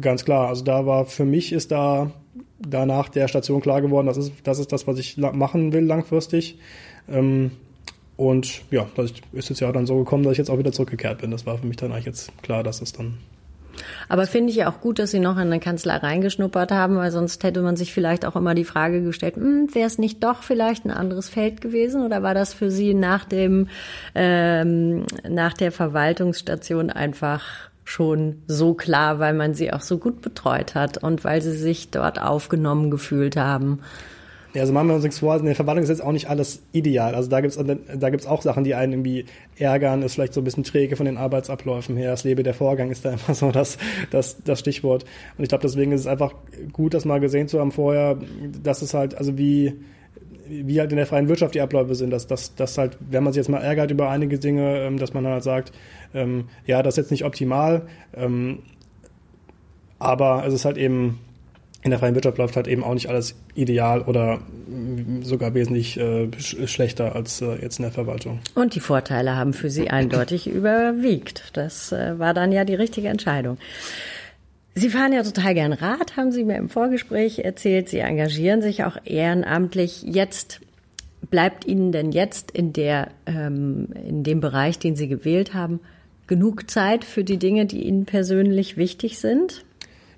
ganz 0.00 0.24
klar, 0.24 0.48
also 0.48 0.64
da 0.64 0.86
war 0.86 1.04
für 1.04 1.24
mich 1.24 1.52
ist 1.52 1.70
da 1.70 2.12
danach 2.60 3.08
der 3.08 3.28
Station 3.28 3.60
klar 3.60 3.82
geworden, 3.82 4.06
das 4.06 4.16
ist, 4.16 4.32
das 4.44 4.58
ist 4.58 4.72
das, 4.72 4.86
was 4.86 4.98
ich 4.98 5.16
machen 5.16 5.72
will 5.72 5.84
langfristig. 5.84 6.58
Ähm, 7.08 7.52
und 8.18 8.62
ja, 8.70 8.86
das 8.96 9.14
ist 9.32 9.48
jetzt 9.48 9.60
ja 9.60 9.72
dann 9.72 9.86
so 9.86 9.96
gekommen, 9.96 10.24
dass 10.24 10.32
ich 10.32 10.38
jetzt 10.38 10.50
auch 10.50 10.58
wieder 10.58 10.72
zurückgekehrt 10.72 11.22
bin. 11.22 11.30
Das 11.30 11.46
war 11.46 11.56
für 11.56 11.66
mich 11.66 11.76
dann 11.78 11.92
eigentlich 11.92 12.04
jetzt 12.04 12.30
klar, 12.42 12.62
dass 12.62 12.82
es 12.82 12.92
dann 12.92 13.16
aber 14.08 14.26
finde 14.26 14.50
ich 14.50 14.56
ja 14.56 14.68
auch 14.68 14.80
gut, 14.80 14.98
dass 14.98 15.12
Sie 15.12 15.20
noch 15.20 15.36
in 15.36 15.42
eine 15.42 15.60
Kanzlei 15.60 15.96
reingeschnuppert 15.96 16.72
haben, 16.72 16.96
weil 16.96 17.12
sonst 17.12 17.44
hätte 17.44 17.62
man 17.62 17.76
sich 17.76 17.92
vielleicht 17.92 18.26
auch 18.26 18.34
immer 18.34 18.56
die 18.56 18.64
Frage 18.64 19.02
gestellt, 19.02 19.36
hm, 19.36 19.72
wäre 19.72 19.86
es 19.86 19.98
nicht 19.98 20.24
doch 20.24 20.42
vielleicht 20.42 20.84
ein 20.84 20.90
anderes 20.90 21.28
Feld 21.28 21.60
gewesen 21.60 22.04
oder 22.04 22.22
war 22.24 22.34
das 22.34 22.52
für 22.52 22.72
Sie 22.72 22.92
nach 22.92 23.24
dem 23.24 23.68
ähm, 24.16 25.04
nach 25.28 25.52
der 25.52 25.70
Verwaltungsstation 25.70 26.90
einfach 26.90 27.44
schon 27.84 28.42
so 28.48 28.74
klar, 28.74 29.18
weil 29.18 29.32
man 29.32 29.54
sie 29.54 29.72
auch 29.72 29.80
so 29.80 29.96
gut 29.96 30.20
betreut 30.20 30.74
hat 30.74 30.98
und 30.98 31.24
weil 31.24 31.40
sie 31.40 31.56
sich 31.56 31.90
dort 31.90 32.20
aufgenommen 32.20 32.90
gefühlt 32.90 33.36
haben? 33.36 33.80
Ja, 34.58 34.62
also 34.62 34.72
machen 34.72 34.88
wir 34.88 34.94
uns 34.94 35.04
nichts 35.04 35.20
vor, 35.20 35.36
in 35.36 35.44
der 35.44 35.54
Verwaltung 35.54 35.84
ist 35.84 35.88
jetzt 35.88 36.02
auch 36.02 36.10
nicht 36.10 36.28
alles 36.28 36.64
ideal. 36.72 37.14
Also 37.14 37.30
da 37.30 37.40
gibt's 37.40 37.56
da 37.56 38.10
gibt's 38.10 38.26
auch 38.26 38.42
Sachen, 38.42 38.64
die 38.64 38.74
einen 38.74 38.92
irgendwie 38.92 39.24
ärgern, 39.56 40.02
ist 40.02 40.14
vielleicht 40.14 40.34
so 40.34 40.40
ein 40.40 40.44
bisschen 40.44 40.64
träge 40.64 40.96
von 40.96 41.06
den 41.06 41.16
Arbeitsabläufen 41.16 41.96
her. 41.96 42.10
Das 42.10 42.24
Lebe 42.24 42.42
der 42.42 42.54
Vorgang 42.54 42.90
ist 42.90 43.04
da 43.04 43.10
immer 43.28 43.36
so 43.36 43.52
das, 43.52 43.78
das, 44.10 44.42
das 44.42 44.58
Stichwort. 44.58 45.04
Und 45.36 45.44
ich 45.44 45.48
glaube, 45.48 45.62
deswegen 45.62 45.92
ist 45.92 46.00
es 46.00 46.06
einfach 46.08 46.34
gut, 46.72 46.94
das 46.94 47.04
mal 47.04 47.20
gesehen 47.20 47.46
zu 47.46 47.60
haben 47.60 47.70
vorher, 47.70 48.18
dass 48.60 48.82
es 48.82 48.94
halt, 48.94 49.14
also 49.14 49.38
wie, 49.38 49.74
wie 50.48 50.80
halt 50.80 50.90
in 50.90 50.96
der 50.96 51.06
freien 51.06 51.28
Wirtschaft 51.28 51.54
die 51.54 51.60
Abläufe 51.60 51.94
sind, 51.94 52.10
dass, 52.10 52.26
dass, 52.26 52.56
dass 52.56 52.78
halt, 52.78 52.98
wenn 52.98 53.22
man 53.22 53.32
sich 53.32 53.38
jetzt 53.38 53.50
mal 53.50 53.62
ärgert 53.62 53.92
über 53.92 54.10
einige 54.10 54.40
Dinge, 54.40 54.78
ähm, 54.80 54.98
dass 54.98 55.14
man 55.14 55.24
halt 55.24 55.44
sagt, 55.44 55.70
ähm, 56.14 56.48
ja, 56.66 56.82
das 56.82 56.94
ist 56.94 57.04
jetzt 57.04 57.10
nicht 57.12 57.24
optimal, 57.24 57.86
ähm, 58.12 58.58
aber 60.00 60.44
es 60.44 60.52
ist 60.52 60.64
halt 60.64 60.78
eben 60.78 61.20
in 61.82 61.90
der 61.90 62.00
freien 62.00 62.14
Wirtschaft 62.14 62.38
läuft 62.38 62.56
halt 62.56 62.66
eben 62.66 62.82
auch 62.82 62.94
nicht 62.94 63.08
alles 63.08 63.36
ideal 63.58 64.02
oder 64.02 64.40
sogar 65.22 65.54
wesentlich 65.54 65.98
äh, 65.98 66.28
schlechter 66.38 67.14
als 67.14 67.40
äh, 67.40 67.60
jetzt 67.60 67.78
in 67.78 67.82
der 67.82 67.92
Verwaltung. 67.92 68.40
Und 68.54 68.74
die 68.74 68.80
Vorteile 68.80 69.36
haben 69.36 69.52
für 69.52 69.70
Sie 69.70 69.90
eindeutig 69.90 70.46
überwiegt. 70.50 71.50
Das 71.54 71.92
äh, 71.92 72.18
war 72.18 72.34
dann 72.34 72.52
ja 72.52 72.64
die 72.64 72.74
richtige 72.74 73.08
Entscheidung. 73.08 73.58
Sie 74.74 74.90
fahren 74.90 75.12
ja 75.12 75.22
total 75.22 75.54
gern 75.54 75.72
Rad, 75.72 76.16
haben 76.16 76.30
Sie 76.30 76.44
mir 76.44 76.56
im 76.56 76.68
Vorgespräch 76.68 77.40
erzählt. 77.40 77.88
Sie 77.88 77.98
engagieren 77.98 78.62
sich 78.62 78.84
auch 78.84 78.96
ehrenamtlich. 79.04 80.02
Jetzt 80.02 80.60
bleibt 81.30 81.66
Ihnen 81.66 81.90
denn 81.90 82.12
jetzt 82.12 82.52
in 82.52 82.72
der 82.72 83.08
ähm, 83.26 83.88
in 84.06 84.22
dem 84.22 84.40
Bereich, 84.40 84.78
den 84.78 84.94
Sie 84.94 85.08
gewählt 85.08 85.52
haben, 85.52 85.80
genug 86.28 86.70
Zeit 86.70 87.04
für 87.04 87.24
die 87.24 87.38
Dinge, 87.38 87.66
die 87.66 87.82
Ihnen 87.82 88.04
persönlich 88.04 88.76
wichtig 88.76 89.18
sind? 89.18 89.64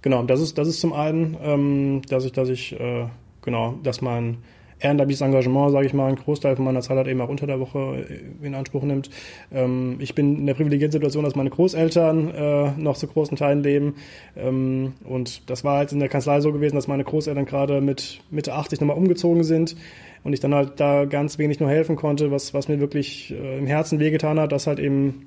Genau, 0.03 0.23
das 0.25 0.41
ist, 0.41 0.59
das 0.59 0.69
ist 0.69 0.81
zum 0.81 0.93
einen, 0.93 1.37
ähm, 1.43 2.03
dass 2.09 2.25
ich, 2.25 2.33
dass 2.33 2.49
ich, 2.49 2.79
äh, 2.79 3.07
genau, 3.43 3.75
dass 3.83 4.01
mein 4.01 4.39
ehrenamtliches 4.81 5.21
Engagement, 5.21 5.73
sage 5.73 5.87
ich 5.87 5.95
mal, 5.95 6.09
einen 6.09 6.17
Großteil 6.17 6.57
von 6.57 6.65
meiner 6.65 6.81
Zeit 6.81 6.97
halt 6.97 7.07
eben 7.07 7.21
auch 7.21 7.29
unter 7.29 7.47
der 7.47 7.61
Woche 7.61 8.07
in 8.43 8.55
Anspruch 8.55 8.83
nimmt. 8.83 9.11
Ähm, 9.53 9.97
ich 10.01 10.15
bin 10.15 10.39
in 10.39 10.47
der 10.47 10.55
privilegierten 10.55 10.93
Situation, 10.93 11.25
dass 11.25 11.37
meine 11.37 11.51
Großeltern 11.51 12.35
äh, 12.35 12.71
noch 12.79 12.97
zu 12.97 13.07
großen 13.07 13.37
Teilen 13.37 13.63
leben. 13.63 13.97
Ähm, 14.37 14.95
und 15.05 15.49
das 15.51 15.65
war 15.65 15.83
jetzt 15.83 15.93
in 15.93 16.01
der 16.01 16.09
Kanzlei 16.09 16.41
so 16.41 16.53
gewesen, 16.53 16.77
dass 16.77 16.89
meine 16.89 17.05
Großeltern 17.05 17.45
gerade 17.45 17.81
mit 17.81 18.21
Mitte 18.31 18.55
80 18.55 18.81
nochmal 18.81 18.97
umgezogen 18.97 19.45
sind 19.45 19.77
und 20.25 20.33
ich 20.33 20.41
dann 20.41 20.55
halt 20.55 20.81
da 20.81 21.05
ganz 21.05 21.39
wenig 21.39 21.61
nur 21.61 21.69
helfen 21.69 21.97
konnte, 21.97 22.31
was, 22.31 22.55
was 22.55 22.69
mir 22.69 22.81
wirklich 22.81 23.33
äh, 23.33 23.59
im 23.59 23.67
Herzen 23.67 24.01
wehgetan 24.01 24.41
hat, 24.41 24.53
dass 24.53 24.67
halt 24.67 24.79
eben 24.79 25.27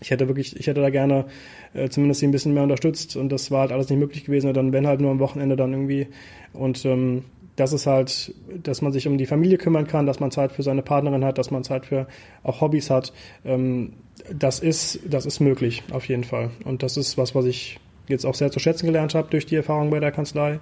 ich 0.00 0.10
hätte 0.10 0.28
wirklich, 0.28 0.58
ich 0.58 0.66
hätte 0.66 0.80
da 0.80 0.90
gerne 0.90 1.26
äh, 1.72 1.88
zumindest 1.88 2.20
sie 2.20 2.26
ein 2.26 2.32
bisschen 2.32 2.52
mehr 2.52 2.64
unterstützt 2.64 3.16
und 3.16 3.30
das 3.30 3.50
war 3.50 3.60
halt 3.62 3.72
alles 3.72 3.88
nicht 3.88 3.98
möglich 3.98 4.24
gewesen. 4.24 4.48
Und 4.48 4.56
dann, 4.56 4.72
wenn 4.72 4.86
halt 4.86 5.00
nur 5.00 5.10
am 5.10 5.18
Wochenende 5.18 5.56
dann 5.56 5.72
irgendwie. 5.72 6.08
Und 6.52 6.84
ähm, 6.84 7.22
das 7.56 7.72
ist 7.72 7.86
halt, 7.86 8.34
dass 8.62 8.82
man 8.82 8.92
sich 8.92 9.06
um 9.06 9.18
die 9.18 9.26
Familie 9.26 9.58
kümmern 9.58 9.86
kann, 9.86 10.06
dass 10.06 10.20
man 10.20 10.30
Zeit 10.30 10.52
für 10.52 10.62
seine 10.62 10.82
Partnerin 10.82 11.24
hat, 11.24 11.38
dass 11.38 11.50
man 11.50 11.62
Zeit 11.64 11.86
für 11.86 12.06
auch 12.42 12.60
Hobbys 12.60 12.90
hat. 12.90 13.12
Ähm, 13.44 13.92
das 14.32 14.60
ist, 14.60 15.00
das 15.08 15.26
ist 15.26 15.40
möglich, 15.40 15.82
auf 15.92 16.08
jeden 16.08 16.24
Fall. 16.24 16.50
Und 16.64 16.82
das 16.82 16.96
ist 16.96 17.18
was, 17.18 17.34
was 17.34 17.44
ich 17.44 17.78
jetzt 18.08 18.24
auch 18.24 18.34
sehr 18.34 18.50
zu 18.50 18.58
schätzen 18.58 18.86
gelernt 18.86 19.14
habe 19.14 19.28
durch 19.30 19.46
die 19.46 19.56
Erfahrung 19.56 19.90
bei 19.90 20.00
der 20.00 20.12
Kanzlei. 20.12 20.60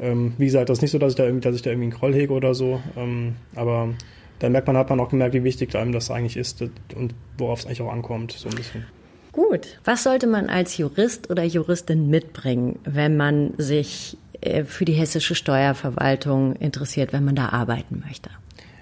Ähm, 0.00 0.34
wie 0.38 0.46
gesagt, 0.46 0.68
das 0.68 0.78
ist 0.78 0.82
nicht 0.82 0.90
so, 0.90 0.98
dass 0.98 1.12
ich 1.12 1.16
da 1.16 1.24
irgendwie, 1.24 1.42
dass 1.42 1.56
ich 1.56 1.62
da 1.62 1.70
irgendwie 1.70 1.90
einen 1.90 1.98
Groll 1.98 2.14
hege 2.14 2.32
oder 2.32 2.54
so. 2.54 2.80
Ähm, 2.96 3.36
aber 3.54 3.90
da 4.38 4.48
merkt 4.48 4.66
man, 4.66 4.76
hat 4.76 4.90
man 4.90 5.00
auch 5.00 5.08
gemerkt, 5.08 5.34
wie 5.34 5.44
wichtig 5.44 5.74
einem 5.74 5.92
das 5.92 6.10
eigentlich 6.10 6.36
ist 6.36 6.62
und 6.94 7.14
worauf 7.38 7.60
es 7.60 7.66
eigentlich 7.66 7.82
auch 7.82 7.92
ankommt, 7.92 8.32
so 8.32 8.48
ein 8.48 8.54
bisschen. 8.54 8.84
Gut. 9.32 9.80
Was 9.84 10.02
sollte 10.02 10.26
man 10.26 10.48
als 10.50 10.76
Jurist 10.76 11.30
oder 11.30 11.42
Juristin 11.42 12.10
mitbringen, 12.10 12.78
wenn 12.84 13.16
man 13.16 13.54
sich 13.56 14.18
für 14.64 14.84
die 14.84 14.92
hessische 14.92 15.34
Steuerverwaltung 15.34 16.56
interessiert, 16.56 17.12
wenn 17.12 17.24
man 17.24 17.36
da 17.36 17.50
arbeiten 17.50 18.02
möchte? 18.06 18.30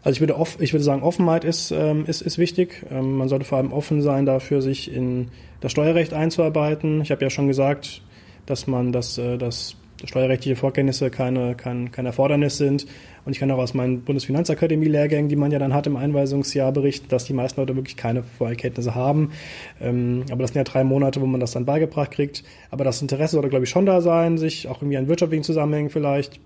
Also 0.02 0.16
ich 0.16 0.20
würde, 0.20 0.38
off, 0.38 0.56
ich 0.60 0.72
würde 0.72 0.84
sagen, 0.84 1.02
Offenheit 1.02 1.44
ist, 1.44 1.70
ähm, 1.70 2.04
ist, 2.06 2.22
ist 2.22 2.38
wichtig. 2.38 2.86
Ähm, 2.90 3.16
man 3.16 3.28
sollte 3.28 3.44
vor 3.44 3.58
allem 3.58 3.72
offen 3.72 4.00
sein 4.00 4.24
dafür, 4.24 4.62
sich 4.62 4.92
in 4.92 5.28
das 5.60 5.72
Steuerrecht 5.72 6.14
einzuarbeiten. 6.14 7.02
Ich 7.02 7.10
habe 7.10 7.22
ja 7.22 7.30
schon 7.30 7.48
gesagt, 7.48 8.02
dass 8.46 8.66
man 8.66 8.92
das, 8.92 9.18
äh, 9.18 9.36
das 9.36 9.76
steuerrechtliche 10.04 10.56
Vorkenntnisse 10.56 11.10
keine, 11.10 11.54
kein, 11.54 11.90
kein 11.90 12.06
Erfordernis 12.06 12.56
sind. 12.56 12.86
Und 13.24 13.32
ich 13.32 13.38
kann 13.38 13.50
auch 13.50 13.58
aus 13.58 13.74
meinen 13.74 14.02
Bundesfinanzakademie-Lehrgängen, 14.02 15.28
die 15.28 15.36
man 15.36 15.52
ja 15.52 15.58
dann 15.58 15.74
hat 15.74 15.86
im 15.86 15.96
Einweisungsjahr, 15.96 16.72
berichten, 16.72 17.08
dass 17.08 17.24
die 17.24 17.34
meisten 17.34 17.60
Leute 17.60 17.76
wirklich 17.76 17.96
keine 17.96 18.22
Vorkenntnisse 18.22 18.94
haben. 18.94 19.32
Ähm, 19.80 20.24
aber 20.30 20.42
das 20.42 20.52
sind 20.52 20.56
ja 20.56 20.64
drei 20.64 20.84
Monate, 20.84 21.20
wo 21.20 21.26
man 21.26 21.40
das 21.40 21.52
dann 21.52 21.64
beigebracht 21.64 22.10
kriegt. 22.10 22.44
Aber 22.70 22.84
das 22.84 23.02
Interesse 23.02 23.32
sollte, 23.32 23.50
glaube 23.50 23.64
ich, 23.64 23.70
schon 23.70 23.86
da 23.86 24.00
sein, 24.00 24.38
sich 24.38 24.68
auch 24.68 24.82
irgendwie 24.82 24.96
an 24.96 25.08
wirtschaftlichen 25.08 25.44
Zusammenhängen 25.44 25.90
vielleicht 25.90 26.40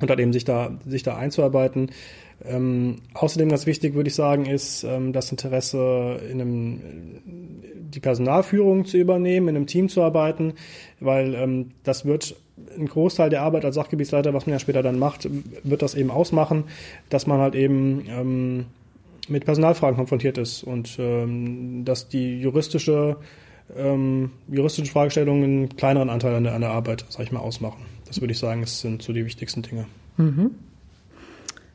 und 0.00 0.08
dann 0.08 0.18
eben 0.18 0.32
sich 0.32 0.44
da, 0.44 0.78
sich 0.86 1.02
da 1.02 1.16
einzuarbeiten. 1.16 1.90
Ähm, 2.44 2.96
außerdem 3.12 3.50
ganz 3.50 3.66
wichtig, 3.66 3.94
würde 3.94 4.08
ich 4.08 4.14
sagen, 4.14 4.46
ist 4.46 4.82
ähm, 4.84 5.12
das 5.12 5.30
Interesse, 5.30 6.20
in 6.30 6.40
einem, 6.40 6.80
die 7.74 8.00
Personalführung 8.00 8.86
zu 8.86 8.96
übernehmen, 8.96 9.48
in 9.48 9.56
einem 9.56 9.66
Team 9.66 9.88
zu 9.88 10.02
arbeiten, 10.02 10.54
weil 11.00 11.34
ähm, 11.34 11.72
das 11.82 12.06
wird 12.06 12.36
ein 12.76 12.86
Großteil 12.86 13.30
der 13.30 13.42
Arbeit 13.42 13.64
als 13.64 13.74
Sachgebietsleiter, 13.74 14.34
was 14.34 14.46
man 14.46 14.54
ja 14.54 14.58
später 14.58 14.82
dann 14.82 14.98
macht, 14.98 15.28
wird 15.62 15.82
das 15.82 15.94
eben 15.94 16.10
ausmachen, 16.10 16.64
dass 17.08 17.26
man 17.26 17.40
halt 17.40 17.54
eben 17.54 18.04
ähm, 18.08 18.66
mit 19.28 19.44
Personalfragen 19.44 19.96
konfrontiert 19.96 20.38
ist 20.38 20.62
und 20.62 20.96
ähm, 20.98 21.84
dass 21.84 22.08
die 22.08 22.40
juristische 22.40 23.16
ähm, 23.76 24.32
juristische 24.48 24.90
Fragestellungen 24.90 25.44
einen 25.44 25.76
kleineren 25.76 26.10
Anteil 26.10 26.34
an 26.34 26.44
der, 26.44 26.54
an 26.54 26.60
der 26.60 26.70
Arbeit, 26.70 27.04
sag 27.08 27.22
ich 27.22 27.32
mal, 27.32 27.40
ausmachen. 27.40 27.84
Das 28.06 28.20
würde 28.20 28.32
ich 28.32 28.38
sagen, 28.38 28.62
das 28.62 28.80
sind 28.80 29.02
so 29.02 29.12
die 29.12 29.24
wichtigsten 29.24 29.62
Dinge. 29.62 29.86
Mhm. 30.16 30.50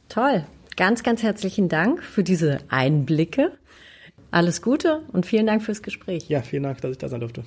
Toll. 0.09 0.45
Ganz, 0.75 1.03
ganz 1.03 1.23
herzlichen 1.23 1.69
Dank 1.69 2.03
für 2.03 2.23
diese 2.23 2.59
Einblicke. 2.67 3.53
Alles 4.31 4.61
Gute 4.61 5.03
und 5.13 5.25
vielen 5.25 5.47
Dank 5.47 5.63
fürs 5.63 5.81
Gespräch. 5.81 6.27
Ja, 6.27 6.41
vielen 6.41 6.63
Dank, 6.63 6.81
dass 6.81 6.91
ich 6.91 6.97
da 6.97 7.07
sein 7.07 7.21
durfte. 7.21 7.45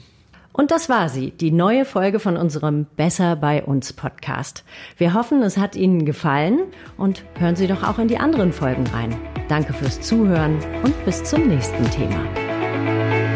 Und 0.58 0.72
das 0.72 0.88
war 0.88 1.08
sie, 1.08 1.30
die 1.30 1.52
neue 1.52 1.84
Folge 1.84 2.18
von 2.18 2.36
unserem 2.36 2.86
Besser 2.96 3.36
bei 3.36 3.62
uns 3.62 3.92
Podcast. 3.92 4.64
Wir 4.96 5.14
hoffen, 5.14 5.40
es 5.42 5.56
hat 5.56 5.76
Ihnen 5.76 6.04
gefallen 6.04 6.58
und 6.96 7.24
hören 7.38 7.54
Sie 7.54 7.68
doch 7.68 7.84
auch 7.84 8.00
in 8.00 8.08
die 8.08 8.18
anderen 8.18 8.52
Folgen 8.52 8.84
rein. 8.88 9.16
Danke 9.46 9.72
fürs 9.72 10.00
Zuhören 10.00 10.58
und 10.82 11.04
bis 11.04 11.22
zum 11.22 11.46
nächsten 11.46 11.88
Thema. 11.92 13.27